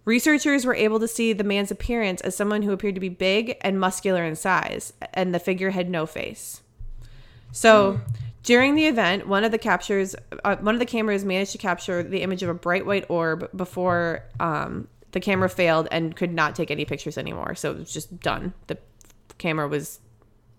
[0.03, 3.57] Researchers were able to see the man's appearance as someone who appeared to be big
[3.61, 6.61] and muscular in size, and the figure had no face.
[7.51, 7.99] So,
[8.43, 12.03] during the event, one of the captures, uh, one of the cameras managed to capture
[12.03, 16.55] the image of a bright white orb before um, the camera failed and could not
[16.55, 17.55] take any pictures anymore.
[17.55, 18.53] So it was just done.
[18.67, 18.77] The
[19.37, 19.99] camera was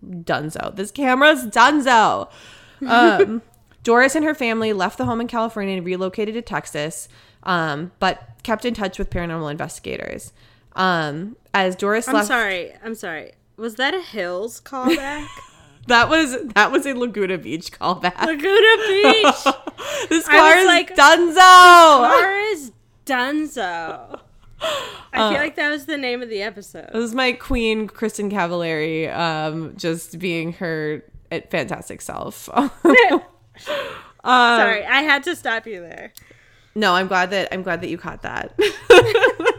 [0.05, 0.75] donezo.
[0.75, 2.29] This camera's donezo.
[2.87, 3.41] Um,
[3.83, 7.09] Doris and her family left the home in California and relocated to Texas,
[7.43, 10.31] um, but kept in touch with paranormal investigators.
[10.77, 12.73] Um, as Doris I'm left, sorry.
[12.81, 13.33] I'm sorry.
[13.57, 15.27] Was that a Hills callback?
[15.87, 18.25] that was that was a Laguna Beach callback.
[18.25, 19.55] Laguna Beach.
[20.09, 21.35] this car is like- Dunzo.
[21.35, 22.71] Car is
[23.05, 24.21] Dunzo.
[25.11, 26.89] I Uh, feel like that was the name of the episode.
[26.93, 32.47] This is my queen, Kristin Cavallari, um, just being her uh, fantastic self.
[34.23, 36.13] Sorry, I had to stop you there.
[36.75, 38.53] no, I'm glad that I'm glad that you caught that.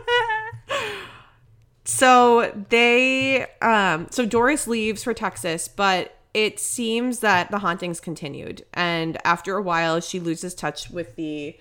[1.84, 8.64] so they, um, so Doris leaves for Texas, but it seems that the hauntings continued,
[8.74, 11.56] and after a while, she loses touch with the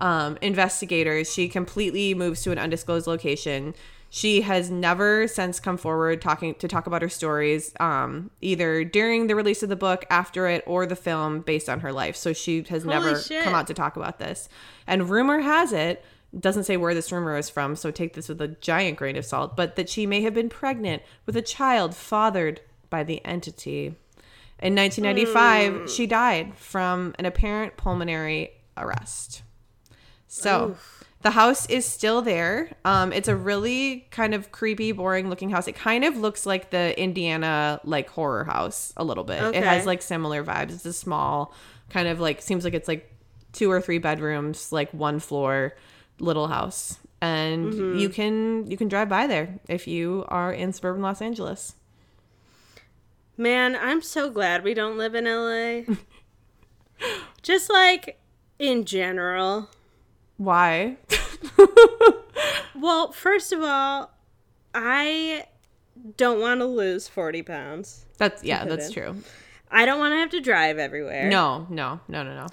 [0.00, 1.32] um, investigators.
[1.32, 3.74] She completely moves to an undisclosed location.
[4.12, 9.28] She has never since come forward talking to talk about her stories, um, either during
[9.28, 12.16] the release of the book, after it, or the film based on her life.
[12.16, 13.44] So she has Holy never shit.
[13.44, 14.48] come out to talk about this.
[14.86, 16.04] And rumor has it,
[16.38, 19.24] doesn't say where this rumor is from, so take this with a giant grain of
[19.24, 23.94] salt, but that she may have been pregnant with a child fathered by the entity.
[24.58, 29.42] In 1995, she died from an apparent pulmonary arrest.
[30.32, 30.76] So
[31.22, 32.70] the house is still there.
[32.84, 35.68] Um, it's a really kind of creepy, boring looking house.
[35.68, 39.42] It kind of looks like the Indiana like horror house a little bit.
[39.54, 40.70] It has like similar vibes.
[40.72, 41.52] It's a small,
[41.90, 43.12] kind of like seems like it's like
[43.52, 45.76] two or three bedrooms, like one floor
[46.20, 46.98] little house.
[47.20, 51.74] And you can you can drive by there if you are in suburban Los Angeles.
[53.36, 55.94] Man, I'm so glad we don't live in LA.
[57.42, 58.18] Just like
[58.58, 59.68] in general.
[60.40, 60.96] Why?
[62.80, 64.10] Well, first of all,
[64.74, 65.44] I
[66.16, 68.06] don't want to lose 40 pounds.
[68.16, 68.92] That's yeah, that's in.
[68.92, 69.16] true.
[69.70, 71.28] I don't want to have to drive everywhere.
[71.28, 72.46] No, no, no, no, no.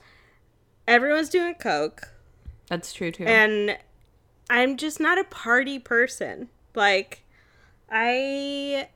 [0.87, 2.13] Everyone's doing coke.
[2.67, 3.23] That's true too.
[3.23, 3.77] And
[4.49, 6.49] I'm just not a party person.
[6.75, 7.23] Like,
[7.89, 8.89] I.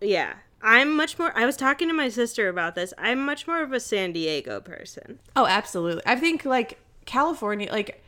[0.00, 0.34] Yeah.
[0.62, 1.36] I'm much more.
[1.36, 2.94] I was talking to my sister about this.
[2.96, 5.18] I'm much more of a San Diego person.
[5.36, 6.02] Oh, absolutely.
[6.06, 8.02] I think like California, like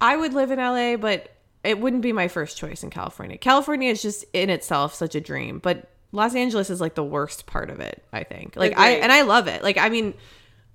[0.00, 1.30] I would live in LA, but
[1.62, 3.38] it wouldn't be my first choice in California.
[3.38, 7.46] California is just in itself such a dream, but Los Angeles is like the worst
[7.46, 8.54] part of it, I think.
[8.54, 9.62] Like I and I love it.
[9.62, 10.14] Like I mean,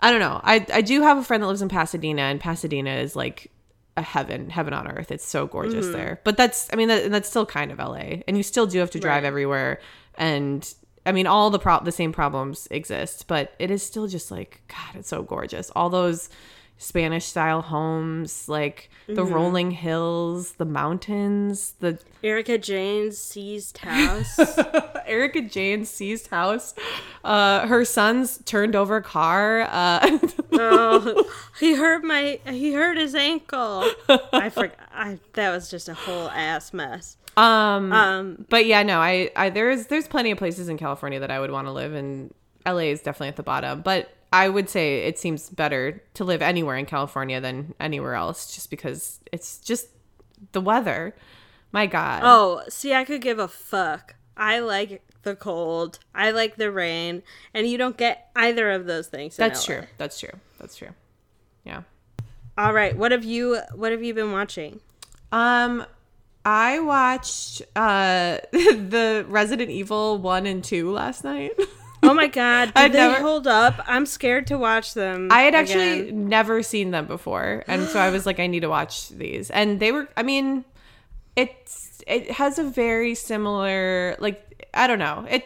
[0.02, 0.42] I don't know.
[0.44, 3.52] I I do have a friend that lives in Pasadena and Pasadena is like
[3.96, 5.12] a heaven, heaven on earth.
[5.12, 5.94] It's so gorgeous mm-hmm.
[5.94, 6.22] there.
[6.24, 8.22] But that's I mean that, that's still kind of LA.
[8.28, 9.28] And you still do have to drive Right.
[9.28, 9.80] everywhere
[10.16, 10.74] and
[11.06, 14.62] I mean all the pro- the same problems exist, but it is still just like
[14.68, 15.70] god, it's so gorgeous.
[15.70, 16.30] All those
[16.82, 24.40] Spanish style homes, like the rolling hills, the mountains, the Erika Jayne's seized house.
[25.06, 26.74] Erika Jayne's seized house,
[27.26, 29.62] uh, her son's turned over car.
[29.70, 30.20] Uh,
[30.54, 31.30] oh,
[31.60, 32.40] he hurt my.
[32.48, 33.90] He hurt his ankle.
[34.32, 34.78] I forgot.
[34.94, 37.18] I that was just a whole ass mess.
[37.36, 41.30] um, Um, but yeah, no, I, I there's there's plenty of places in California that
[41.32, 42.34] I would want to live, and
[42.66, 43.82] LA is definitely at the bottom.
[43.82, 48.54] But I would say it seems better to live anywhere in California than anywhere else,
[48.54, 49.88] just because it's just
[50.52, 51.16] the weather.
[51.72, 52.22] My God.
[52.24, 54.16] oh, see, I could give a fuck.
[54.36, 56.00] I like the cold.
[56.16, 57.24] I like the rain,
[57.54, 59.38] and you don't get either of those things.
[59.38, 59.76] in That's LA.
[59.76, 59.88] true.
[59.98, 60.34] That's true.
[60.60, 60.90] That's true.
[61.64, 61.84] Yeah.
[62.58, 64.80] All right, what have you what have you been watching?
[65.32, 65.86] Um,
[66.46, 71.52] I watched uh the Resident Evil one and two last night.
[72.02, 73.84] Oh my god, did I'd they never- hold up?
[73.88, 75.28] I'm scared to watch them.
[75.32, 76.30] I had actually again.
[76.30, 79.50] never seen them before, and so I was like, I need to watch these.
[79.50, 80.64] And they were, I mean,
[81.36, 85.46] it's it has a very similar, like I don't know, it.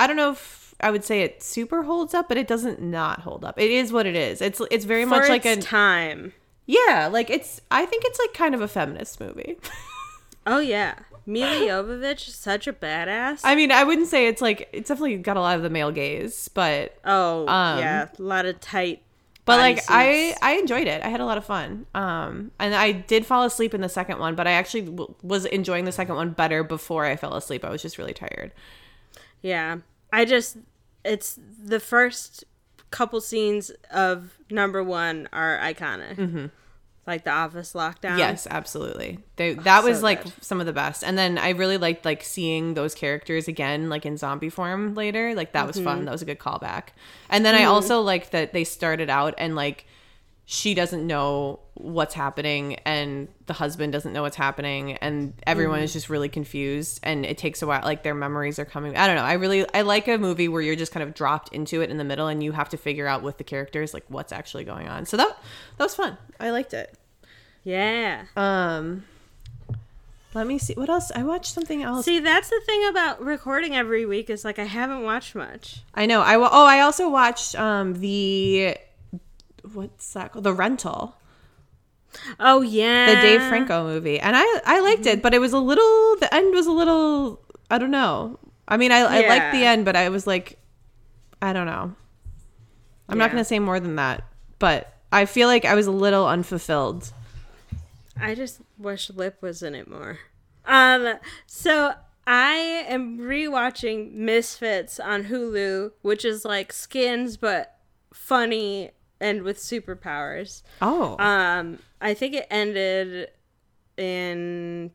[0.00, 3.20] I don't know if I would say it super holds up, but it doesn't not
[3.20, 3.58] hold up.
[3.58, 4.40] It is what it is.
[4.40, 6.32] It's it's very for much like a time.
[6.66, 7.60] yeah, like it's.
[7.70, 9.56] I think it's like kind of a feminist movie.
[10.50, 10.94] Oh yeah,
[11.28, 13.42] Milla Jovovich is such a badass.
[13.44, 15.92] I mean, I wouldn't say it's like it's definitely got a lot of the male
[15.92, 19.02] gaze, but oh um, yeah, a lot of tight.
[19.44, 20.34] but like I.
[20.40, 21.02] I enjoyed it.
[21.02, 21.84] I had a lot of fun.
[21.94, 25.44] Um, and I did fall asleep in the second one, but I actually w- was
[25.44, 27.62] enjoying the second one better before I fell asleep.
[27.64, 28.52] I was just really tired.
[29.42, 29.78] Yeah.
[30.12, 30.56] I just
[31.04, 32.44] it's the first
[32.90, 36.16] couple scenes of number 1 are iconic.
[36.16, 36.46] Mm-hmm.
[37.08, 38.18] Like the office lockdown.
[38.18, 39.18] Yes, absolutely.
[39.36, 40.32] They, that was so like good.
[40.40, 41.02] some of the best.
[41.02, 45.34] And then I really liked like seeing those characters again, like in zombie form later.
[45.34, 45.84] Like that was Mm-hmm.
[45.84, 46.04] fun.
[46.04, 46.88] That was a good callback.
[47.30, 49.86] And then I also like that they started out and like
[50.50, 55.84] she doesn't know what's happening and the husband doesn't know what's happening and everyone Mm-hmm.
[55.84, 59.06] is just really confused and it takes a while like their memories are coming i
[59.06, 61.82] don't know i really i like a movie where you're just kind of dropped into
[61.82, 64.32] it in the middle and you have to figure out with the characters like what's
[64.32, 65.36] actually going on so that
[65.76, 66.97] that was fun i liked it
[67.68, 68.24] Yeah.
[68.34, 69.04] um,
[70.32, 71.12] let me see what else.
[71.14, 72.06] I watched something else.
[72.06, 75.82] See, that's the thing about recording every week is like I haven't watched much.
[75.94, 76.22] I know.
[76.22, 78.74] I oh, I also watched um the
[79.74, 80.44] what's that called?
[80.44, 81.14] The Rental,
[82.40, 83.14] Oh yeah.
[83.14, 86.16] the Dave Franco movie, and I I liked it, but it was a little.
[86.20, 87.42] The end was a little.
[87.70, 88.38] I don't know.
[88.66, 90.58] I mean, I I liked the end, but I was like,
[91.42, 91.94] I don't know.
[93.10, 94.24] I'm not gonna say more than that,
[94.58, 97.12] but I feel like I was a little unfulfilled.
[98.20, 100.18] I just wish Lip was in it more.
[100.64, 101.14] Um,
[101.46, 101.94] so
[102.26, 107.76] I am rewatching Misfits on Hulu, which is like Skins but
[108.12, 108.90] funny
[109.20, 110.62] and with superpowers.
[110.82, 113.30] Oh, Um, I think it ended
[113.96, 114.92] in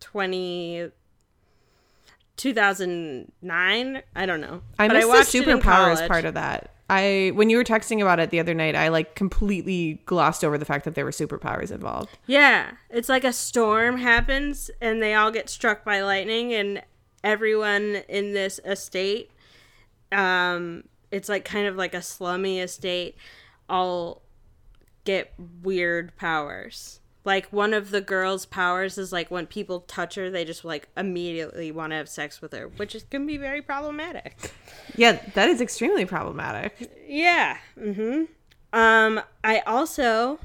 [0.00, 0.90] 20
[2.36, 4.02] 2009.
[4.14, 4.62] I don't know.
[4.78, 6.70] I But missed watched the superpowers part of that.
[6.90, 10.56] I when you were texting about it the other night, I like completely glossed over
[10.56, 12.16] the fact that there were superpowers involved.
[12.26, 16.82] Yeah, it's like a storm happens and they all get struck by lightning and
[17.24, 19.28] everyone in this estate
[20.12, 23.16] um it's like kind of like a slummy estate
[23.68, 24.22] all
[25.04, 25.32] get
[25.62, 27.00] weird powers.
[27.28, 30.88] Like one of the girls' powers is like when people touch her, they just like
[30.96, 34.50] immediately want to have sex with her, which is, can be very problematic.
[34.96, 36.90] Yeah, that is extremely problematic.
[37.06, 37.58] Yeah.
[37.78, 38.24] Mm-hmm.
[38.72, 40.38] Um, I also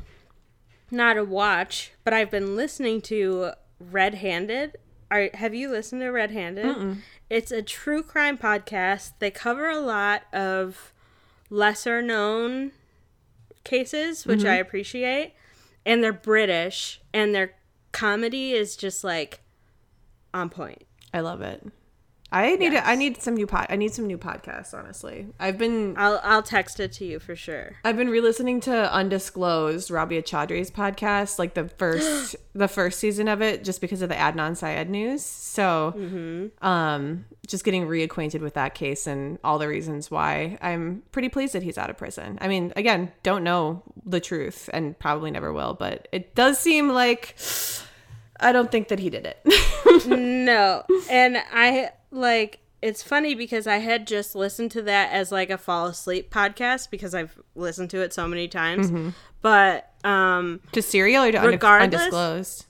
[0.92, 4.76] not a watch, but I've been listening to Red Handed.
[5.10, 6.98] Are have you listened to Red Handed?
[7.30, 9.14] It's a true crime podcast.
[9.20, 10.92] They cover a lot of
[11.50, 12.74] lesser known
[13.64, 15.34] cases, which I appreciate.
[15.86, 17.56] And they're British and their
[17.92, 19.42] comedy is just like
[20.34, 20.84] on point.
[21.14, 21.66] I love it.
[22.34, 22.84] I need Yes.
[22.86, 23.68] I need some new pod.
[23.70, 24.74] I need some new podcasts.
[24.74, 27.76] Honestly, I've been I'll I'll text it to you for sure.
[27.84, 33.42] I've been re-listening to Undisclosed, Rabia Chaudhry's podcast, like the first the first season of
[33.42, 35.24] it, just because of the Adnan Syed news.
[35.24, 35.94] So,
[36.62, 40.58] um, just getting reacquainted with that case and all the reasons why.
[40.62, 42.40] I'm pretty pleased that he's out of prison.
[42.42, 46.90] I mean, again, don't know the truth and probably never will, but it does seem
[46.90, 47.36] like
[48.40, 49.40] I don't think that he did it.
[50.08, 50.84] No.
[51.10, 55.58] And I like it's funny because I had just listened to that as like a
[55.58, 58.92] fall asleep podcast because I've listened to it so many times.
[58.92, 59.10] Mm-hmm.
[59.42, 62.66] But um to serial or Regardless- undisclosed?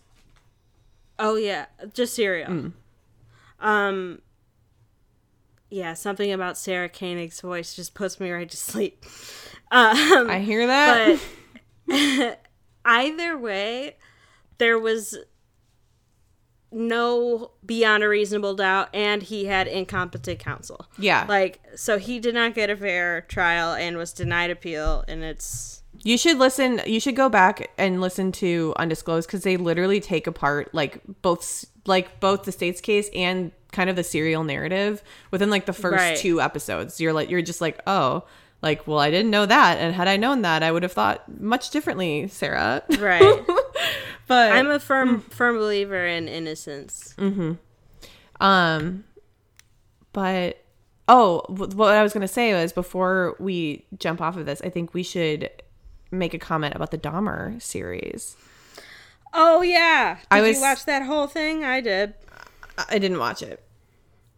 [1.20, 2.50] oh yeah, just serial.
[2.50, 2.72] Mm.
[3.60, 4.22] Um
[5.70, 9.06] yeah, something about Sarah Koenig's voice just puts me right to sleep.
[9.72, 11.20] Um I hear that.
[11.88, 12.40] but
[12.86, 13.96] either way,
[14.60, 15.18] there was
[16.74, 20.88] no beyond a reasonable doubt, and he had incompetent counsel.
[20.98, 21.26] yeah.
[21.30, 25.84] Like, so he did not get a fair trial and was denied appeal, and it's
[26.04, 26.82] You should listen.
[26.86, 31.66] You should go back and listen to Undisclosed because they literally take apart like both
[31.86, 35.98] like both the state's case and kind of the serial narrative within like the first
[35.98, 36.18] Right.
[36.18, 37.00] two episodes.
[37.02, 38.24] You're like you're just like oh
[38.62, 41.24] like well I didn't know that and had I known that I would have thought
[41.42, 42.84] much differently, Sarah.
[43.00, 43.46] right.
[44.34, 47.16] but I'm a firm, firm believer in innocence.
[48.40, 49.04] um
[50.12, 50.64] but
[51.08, 54.94] oh, what I was gonna say was before we jump off of this, I think
[54.94, 55.50] we should
[56.12, 58.36] make a comment about the Dahmer series.
[59.34, 60.16] Oh yeah.
[60.16, 61.64] Did I was- you watch that whole thing?
[61.64, 62.14] I did.
[62.90, 63.63] I didn't watch it.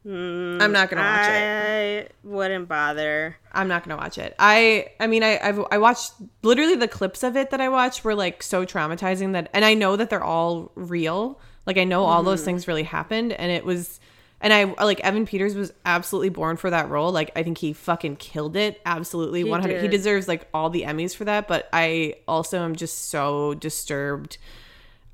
[0.08, 2.12] I'm not gonna watch it.
[2.12, 3.38] I wouldn't bother.
[3.52, 4.36] I'm not gonna watch it.
[4.38, 6.14] I I mean I I've, I watched
[6.44, 9.74] literally the clips of it that I watched were like so traumatizing that and I
[9.74, 11.40] know that they're all real.
[11.66, 12.46] Like I know all those Mm-hmm.
[12.46, 14.00] things really happened and it was
[14.42, 17.12] and I like Evan Peters was absolutely born for that role.
[17.12, 18.80] Like I think he fucking killed it.
[18.86, 23.10] Absolutely 100 he deserves like all the Emmys for that, but I also am just
[23.10, 24.38] so disturbed.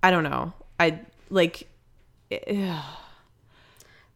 [0.03, 0.51] I don't know.
[0.77, 0.99] I
[1.29, 1.69] like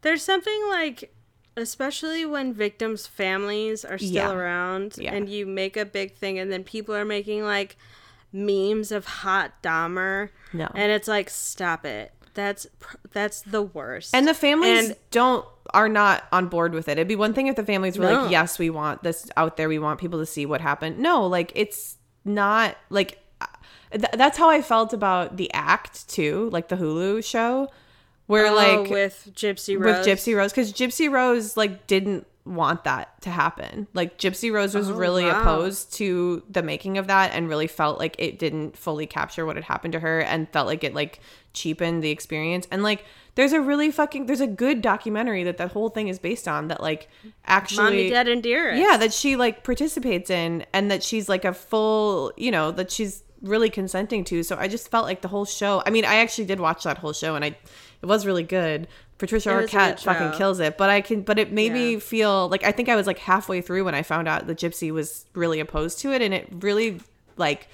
[0.06, 1.12] There's something like
[1.58, 4.32] especially when victims' families are still Yeah.
[4.32, 5.14] around Yeah.
[5.14, 7.78] and you make a big thing and then people are making like
[8.34, 10.30] memes of hot Dahmer.
[10.54, 10.70] No.
[10.76, 12.12] And it's like stop it.
[12.34, 12.68] That's
[13.14, 14.14] that's the worst.
[14.14, 16.94] And the families And- don't are not on board with it.
[16.94, 18.22] It'd be one thing if the families were No.
[18.24, 19.68] like, "Yes, we want this out there.
[19.70, 21.96] We want people to see what happened." No, like it's
[22.26, 23.46] not like uh,
[23.92, 27.70] th- that's how I felt about the act too, like the Hulu show,
[28.28, 29.98] where Oh, like with Gypsy Rose.
[30.00, 30.08] with.
[30.08, 33.88] Gypsy Rose because Gypsy Rose like didn't want that to happen.
[33.96, 35.42] Like Gypsy Rose was Oh, really wow.
[35.42, 39.56] opposed to the making of that and really felt like it didn't fully capture what
[39.56, 41.20] had happened to her and felt like it like
[41.54, 42.68] cheapened the experience.
[42.70, 43.04] And like
[43.34, 46.68] there's a really fucking there's a good documentary that that whole thing is based on
[46.68, 47.10] that like
[47.48, 48.80] actually Mommy, Dad, and Dearest.
[48.82, 52.92] yeah that she like participates in and that she's like a full you know that
[52.92, 56.16] she's really consenting to so i just felt like the whole show i mean i
[56.16, 57.56] actually did watch that whole show and i
[58.02, 58.88] it was really good.
[59.18, 60.78] Patricia arquette fucking kills it.
[60.78, 63.62] But i can but it made me feel like i think i was like halfway
[63.62, 67.00] through when i found out that gypsy was really opposed to it and it really
[67.38, 67.70] like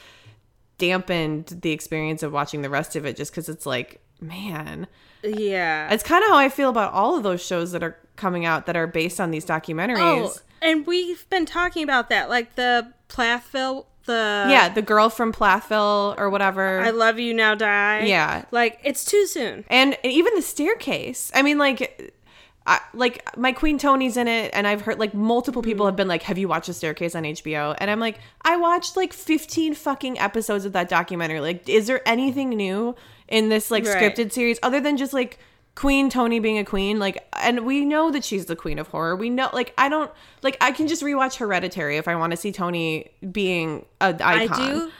[0.77, 4.87] dampened the experience of watching the rest of it just because it's like man.
[5.23, 5.91] Yeah.
[5.91, 8.67] it's kind of how i feel about all of those shows that are coming out
[8.67, 9.97] that are based on these documentaries.
[9.99, 15.31] Oh, and we've been talking about that, like the Plathville, the yeah, the girl from
[15.31, 16.79] Plathville or whatever.
[16.79, 18.05] I love you now, die.
[18.05, 18.45] Yeah.
[18.51, 19.65] like it's too soon.
[19.69, 21.31] and, even the staircase.
[21.33, 22.13] I mean, like,
[22.67, 25.91] I, like my Queen Toni's in it, and I've heard like multiple people mm-hmm.
[25.91, 28.95] have been like, "Have you watched the staircase on HBO?" And I'm like, I watched
[28.95, 31.39] like 15 fucking episodes of that documentary.
[31.39, 32.95] Like, is there anything new
[33.27, 33.95] in this like Right.
[33.97, 35.39] scripted series other than just like
[35.81, 36.99] Queen Toni being a queen?
[36.99, 39.15] Like, and we know that she's the queen of horror.
[39.15, 40.11] We know, like, I don't
[40.43, 44.43] like I can just rewatch Hereditary if I want to see Toni being a I
[44.43, 44.61] icon.
[44.61, 44.91] I do,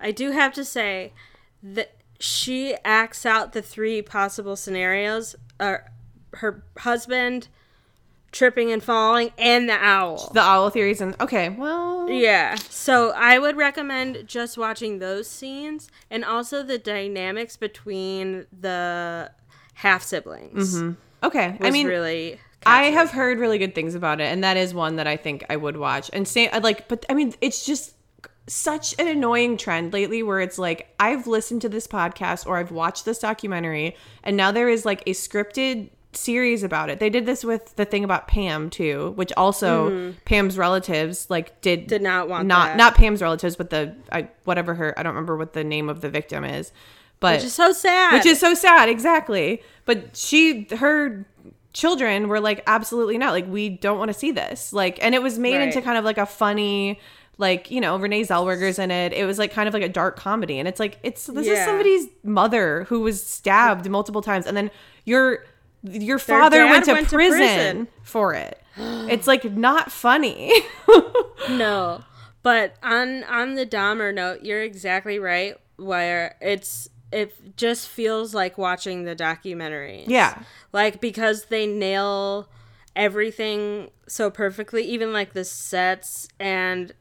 [0.00, 1.12] I do have to say
[1.60, 5.78] that she acts out the three possible scenarios: uh,
[6.34, 7.48] her husband
[8.30, 10.30] tripping and falling, and the owl.
[10.34, 12.54] the owl theories and okay, well, Yeah.
[12.70, 19.32] So I would recommend just watching those scenes and also the dynamics between the
[19.78, 20.82] half siblings.
[21.22, 21.56] okay.
[21.60, 22.40] Was I mean, really.
[22.66, 25.44] I have heard really good things about it, and that is one that I think
[25.48, 26.10] I would watch.
[26.12, 27.94] And say, I'd like, but I mean, it's just
[28.48, 32.72] such an annoying trend lately where it's like I've listened to this podcast or I've
[32.72, 36.98] watched this documentary, and now there is like a scripted series about it.
[36.98, 41.80] They did this with the thing about Pam too, which also Pam's relatives like did
[41.80, 41.88] Mm-hmm.
[41.88, 42.76] Did not want not that.
[42.76, 46.00] not Pam's relatives, but the I, whatever her I don't remember what the name of
[46.00, 46.72] the victim is,
[47.20, 48.12] but Which is so sad.
[48.14, 51.26] which is so sad exactly but she her
[51.72, 55.22] children were like absolutely not like we don't want to see this like and it
[55.22, 55.68] was made Right.
[55.68, 56.98] into kind of like a funny
[57.36, 60.16] like you know renee zellweger's in it it was like kind of like a dark
[60.16, 64.56] comedy and it's like it's this is somebody's mother who was stabbed multiple times and
[64.56, 64.70] then
[65.04, 65.44] your
[65.84, 67.88] your father went, to, went to prison prison.
[68.02, 70.52] for it it's like not funny
[71.50, 72.02] no.
[72.42, 75.56] But on on the Dahmer note, you're exactly right.
[75.76, 80.04] Where it's it just feels like watching the documentary.
[80.06, 82.48] yeah like because they nail
[82.96, 86.92] everything so perfectly, even like the sets and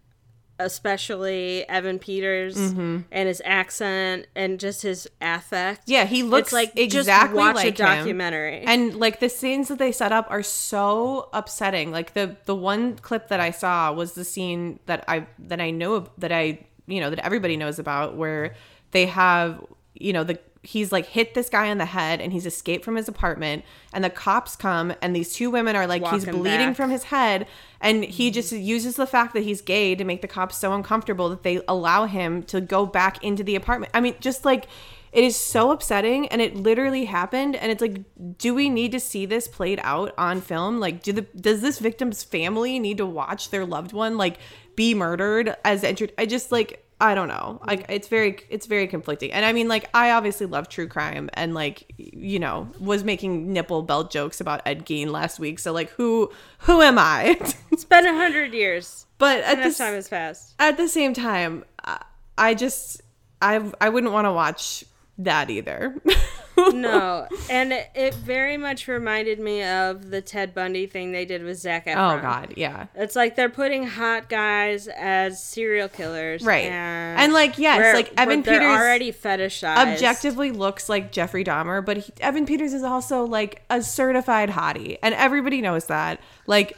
[0.60, 3.00] especially Evan Peters Mm-hmm.
[3.12, 5.84] and his accent and just his affect.
[5.86, 7.98] yeah he looks it's like exactly just watch like a him.
[7.98, 8.60] documentary.
[8.62, 12.96] and like the scenes that they set up are so upsetting like the the one
[12.98, 16.60] clip that i saw was the scene that i that i know of- that i
[16.88, 18.56] you know that everybody knows about where
[18.92, 19.64] they have
[20.00, 22.98] you know the he's like hit this guy on the head and he's escaped from
[22.98, 23.64] his apartment
[23.94, 26.76] and the cops come and these two women are like he's bleeding back.
[26.76, 27.48] from his head.
[27.80, 28.34] And he mm-hmm.
[28.34, 31.62] just uses the fact that he's gay to make the cops so uncomfortable that they
[31.70, 33.92] allow him to go back into the apartment.
[33.94, 34.68] I mean just like
[35.14, 37.56] it is so upsetting and it literally happened.
[37.56, 38.04] And it's like
[38.38, 40.82] do we need to see this played out on film?
[40.82, 44.40] Like do the does this victim's family need to watch their loved one like
[44.76, 47.62] be murdered as entered i just like I don't know.
[47.66, 49.32] Like it's very it's very conflicting.
[49.32, 53.54] And I mean like I obviously love true crime and like you know, was making
[53.54, 55.60] nipple belt jokes about Ed Gein last week.
[55.60, 57.40] So like who who am I?
[57.72, 59.06] It's been a hundred years.
[59.20, 60.56] but at this time has passed.
[60.58, 62.04] at the same time, I,
[62.36, 63.02] I just
[63.40, 64.84] I I wouldn't want to watch
[65.20, 65.96] that either.
[66.74, 71.44] No, and it, it very much reminded me of the Ted Bundy thing they did
[71.44, 72.18] with Zac oh, Efron.
[72.18, 72.88] oh god, yeah.
[72.96, 76.66] It's like they're putting hot guys as serial killers, Right.
[76.66, 79.94] And, And, like, yes, where- like, Evan Peters already fetishized.
[79.94, 84.98] Objectively looks like Jeffrey Dahmer, but he, Evan Peters is also like a certified hottie,
[85.04, 86.20] and everybody knows that.
[86.48, 86.78] Like,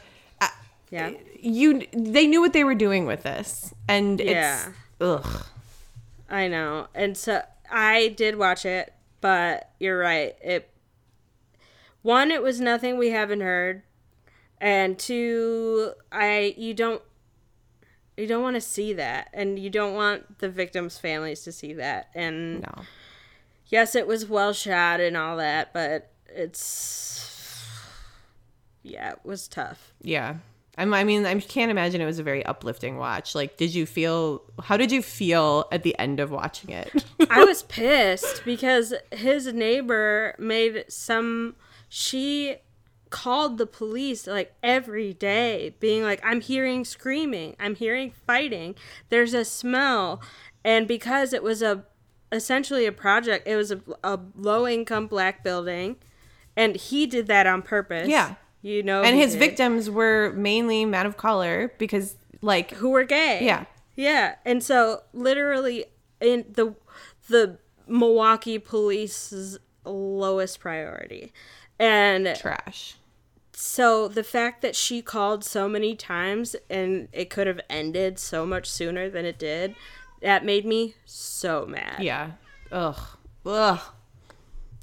[0.90, 4.56] Yeah, you, they knew what they were doing with this, and Yeah.
[4.66, 4.68] it's
[5.00, 5.46] ugh.
[6.28, 6.88] I know.
[6.94, 10.36] And so I did watch it, but you're right.
[10.42, 10.70] It
[12.02, 13.82] one, it was nothing we haven't heard,
[14.60, 17.02] and two, I you don't
[18.16, 21.72] you don't want to see that, and you don't want the victims' families to see
[21.74, 22.82] that, and No,
[23.66, 27.26] yes, it was well shot and all that, but it's
[28.82, 29.92] yeah, it was tough.
[30.00, 30.36] yeah.
[30.80, 33.34] I'm, I mean, I can't imagine it was a very uplifting watch.
[33.34, 34.42] Like, did you feel?
[34.62, 37.04] How did you feel at the end of watching it?
[37.30, 41.54] I was pissed because his neighbor made some
[41.90, 42.56] she
[43.10, 48.74] called the police like every day being like I'm hearing screaming, I'm hearing fighting.
[49.10, 50.22] There's a smell
[50.64, 51.84] and because it was a
[52.32, 55.96] essentially a project, it was a, a low income black building
[56.56, 58.08] and he did that on purpose.
[58.08, 58.36] Yeah.
[58.62, 59.02] You know.
[59.02, 59.38] and his did.
[59.38, 63.44] victims were mainly men of color because, like, who were gay.
[63.44, 63.64] Yeah.
[63.96, 64.36] Yeah.
[64.44, 65.86] And so literally
[66.20, 66.74] in the
[67.28, 71.32] the Milwaukee police's lowest priority.
[71.78, 72.96] And trash.
[73.52, 78.44] so the fact that she called so many times and it could have ended so
[78.44, 79.74] much sooner than it did,
[80.20, 82.02] that made me so mad.
[82.02, 82.32] Yeah.
[82.70, 83.00] Ugh.
[83.46, 83.80] Ugh.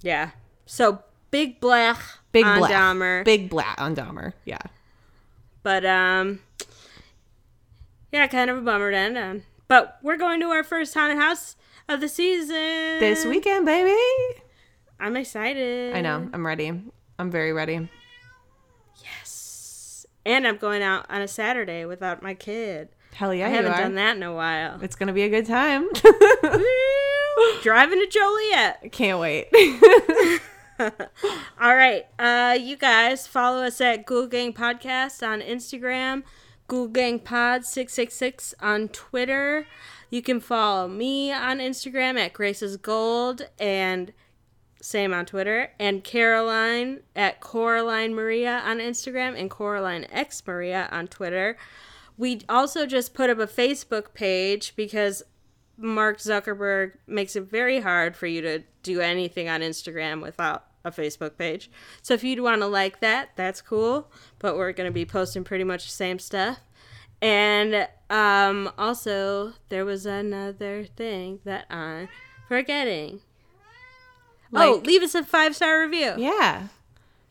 [0.01, 0.31] Yeah.
[0.65, 2.71] So big blech Big on black.
[2.71, 3.25] Dahmer.
[3.25, 4.33] Big black on Dahmer.
[4.45, 4.59] Yeah.
[5.63, 6.39] But um
[8.11, 9.43] yeah, kind of a bummer to end on.
[9.67, 11.55] But we're going to our first haunted house
[11.89, 12.55] of the season.
[12.99, 13.97] This weekend, baby.
[14.99, 15.93] I'm excited.
[15.95, 16.29] I know.
[16.31, 16.81] I'm ready.
[17.19, 17.89] I'm very ready.
[19.03, 20.05] Yes.
[20.25, 22.89] And I'm going out on a Saturday without my kid.
[23.13, 24.79] Hell yeah, I haven't done that in a while.
[24.81, 25.87] It's gonna be a good time.
[27.63, 28.91] Driving to Joliet.
[28.91, 29.47] Can't wait.
[31.59, 32.05] All right.
[32.19, 36.23] Uh, you guys follow us at Ghoul Gang Podcast on Instagram,
[36.67, 39.65] Ghoul Gang Pod 666 on Twitter.
[40.09, 44.13] You can follow me on Instagram at Grace's Gold and
[44.81, 51.07] same on Twitter, and Caroline at Coraline Maria on Instagram and Coraline X Maria on
[51.07, 51.57] Twitter.
[52.17, 55.23] We also just put up a Facebook page because
[55.77, 60.91] Mark Zuckerberg makes it very hard for you to do anything on Instagram without a
[60.91, 61.69] Facebook page.
[62.01, 64.11] So if you'd want to like that, that's cool.
[64.39, 66.59] But we're going to be posting pretty much the same stuff.
[67.21, 72.09] And um, also, there was another thing that I'm
[72.47, 73.21] forgetting.
[74.53, 76.13] oh, leave us a five star review.
[76.17, 76.67] yeah.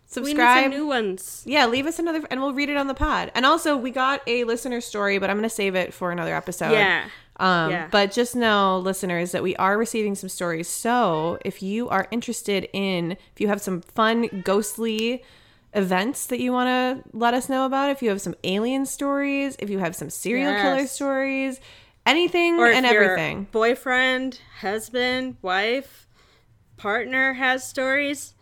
[0.09, 0.57] Subscribe.
[0.57, 1.43] we need some new ones.
[1.47, 3.33] yeah, leave us another, and we'll read it on the pod.
[3.35, 6.71] And also, we got a listener story, but I'm gonna save it for another episode.
[6.71, 7.09] Yeah.
[7.39, 7.89] Um, Yeah.
[7.91, 10.69] But just know, listeners, that we are receiving some stories.
[10.69, 15.23] So if you are interested in, if you have some fun, ghostly
[15.75, 19.57] events that you want to let us know about, if you have some alien stories,
[19.59, 21.61] if you have some serial killer stories,
[22.07, 23.49] anything Or and your everything.
[23.53, 26.09] boyfriend, husband, wife,
[26.79, 28.35] partner has stories,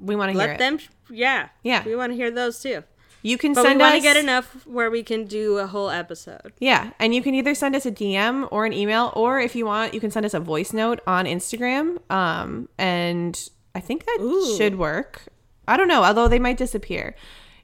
[0.00, 0.58] We want to hear let it.
[0.58, 0.78] them.
[1.10, 1.48] Yeah.
[1.62, 1.84] Yeah.
[1.84, 2.82] We want to hear those too.
[3.22, 5.66] You can But send we want us to get enough where we can do a
[5.66, 6.52] whole episode.
[6.60, 9.66] Yeah, and you can either send us a DM or an email, or if you
[9.66, 11.98] want, you can send us a voice note on Instagram.
[12.10, 14.56] Um, and I think that Ooh.
[14.56, 15.24] should work.
[15.66, 17.14] I don't know, although they might disappear.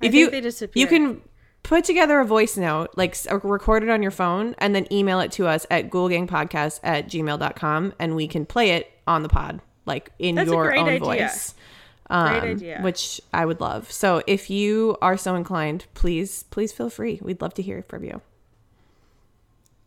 [0.02, 0.81] If you they disappear.
[0.81, 1.22] you can
[1.62, 5.20] put together a voice note, like s- record it on your phone, and then email
[5.20, 9.62] it to us at ghoulgangpodcast at gmail.com, and we can play it on the pod,
[9.86, 11.01] like in That's a your great own idea.
[11.01, 11.55] voice.
[12.10, 12.81] Um, Great idea.
[12.82, 13.90] Which I would love.
[13.90, 17.18] So if you are so inclined, please, please feel free.
[17.22, 18.20] We'd love to hear from you.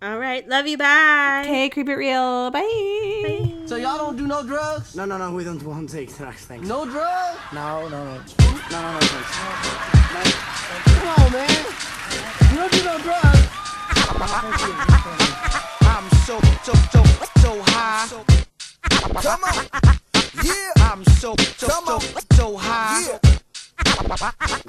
[0.02, 0.48] All right.
[0.48, 0.78] Love you.
[0.78, 1.44] Bye.
[1.46, 2.52] Hey, creep it real.
[2.52, 3.54] Bye.
[3.66, 4.96] So y'all don't do no drugs?
[4.96, 6.68] No, no, no, we don't want to take drugs, thanks.
[6.68, 7.40] No drugs?
[7.52, 8.14] No, no, no.
[8.72, 10.38] No, no, no, thanks.
[10.86, 11.66] Come on, man.
[12.52, 13.48] You don't do no drugs.
[15.82, 17.04] I'm so, so, so,
[17.42, 18.08] so high.
[19.22, 19.98] Come on.
[20.44, 20.72] Yeah.
[20.92, 22.00] I'm so, so, so,
[22.34, 23.02] so high.
[23.08, 23.20] Yeah.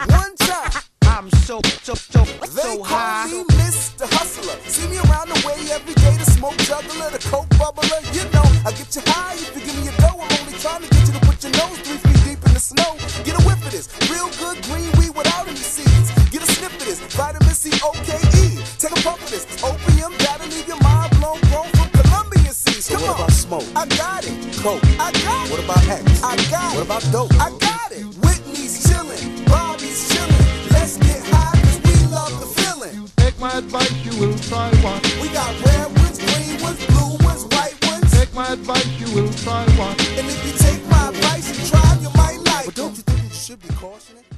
[0.07, 0.71] One time.
[1.03, 3.27] I'm so, so, so, They so call high.
[3.27, 4.07] me Mr.
[4.15, 4.55] Hustler.
[4.69, 8.01] See me around the way every day The smoke guzzler, the coke bubbler.
[8.15, 10.21] You know, I get you high if you give me a dough.
[10.21, 12.61] I'm only trying to get you to put your nose three feet deep in the
[12.61, 12.95] snow.
[13.25, 16.13] Get a whiff of this, real good green weed without any seeds.
[16.31, 18.63] Get a sniff of this, vitamin C, OKE.
[18.79, 19.45] Take a puff of this,
[22.89, 23.65] Come what on, about smoke?
[23.77, 24.33] I got it.
[24.63, 24.83] Coke.
[24.99, 25.51] I got it.
[25.53, 26.23] What about X?
[26.23, 26.77] I got it.
[26.77, 26.87] What it.
[26.87, 27.35] about dope?
[27.35, 28.05] I got it.
[28.25, 30.71] Whitney's chillin', Bobby's chillin'.
[30.73, 33.11] Let's get high 'cause we love the feeling.
[33.17, 35.01] Take my advice, you will try one.
[35.21, 38.11] We got red ones, green ones, blue ones, white ones.
[38.13, 39.97] Take my advice, you will try one.
[40.19, 42.85] And if you take my advice and try, you might like But 'em.
[42.85, 44.38] don't you think you should be cautious?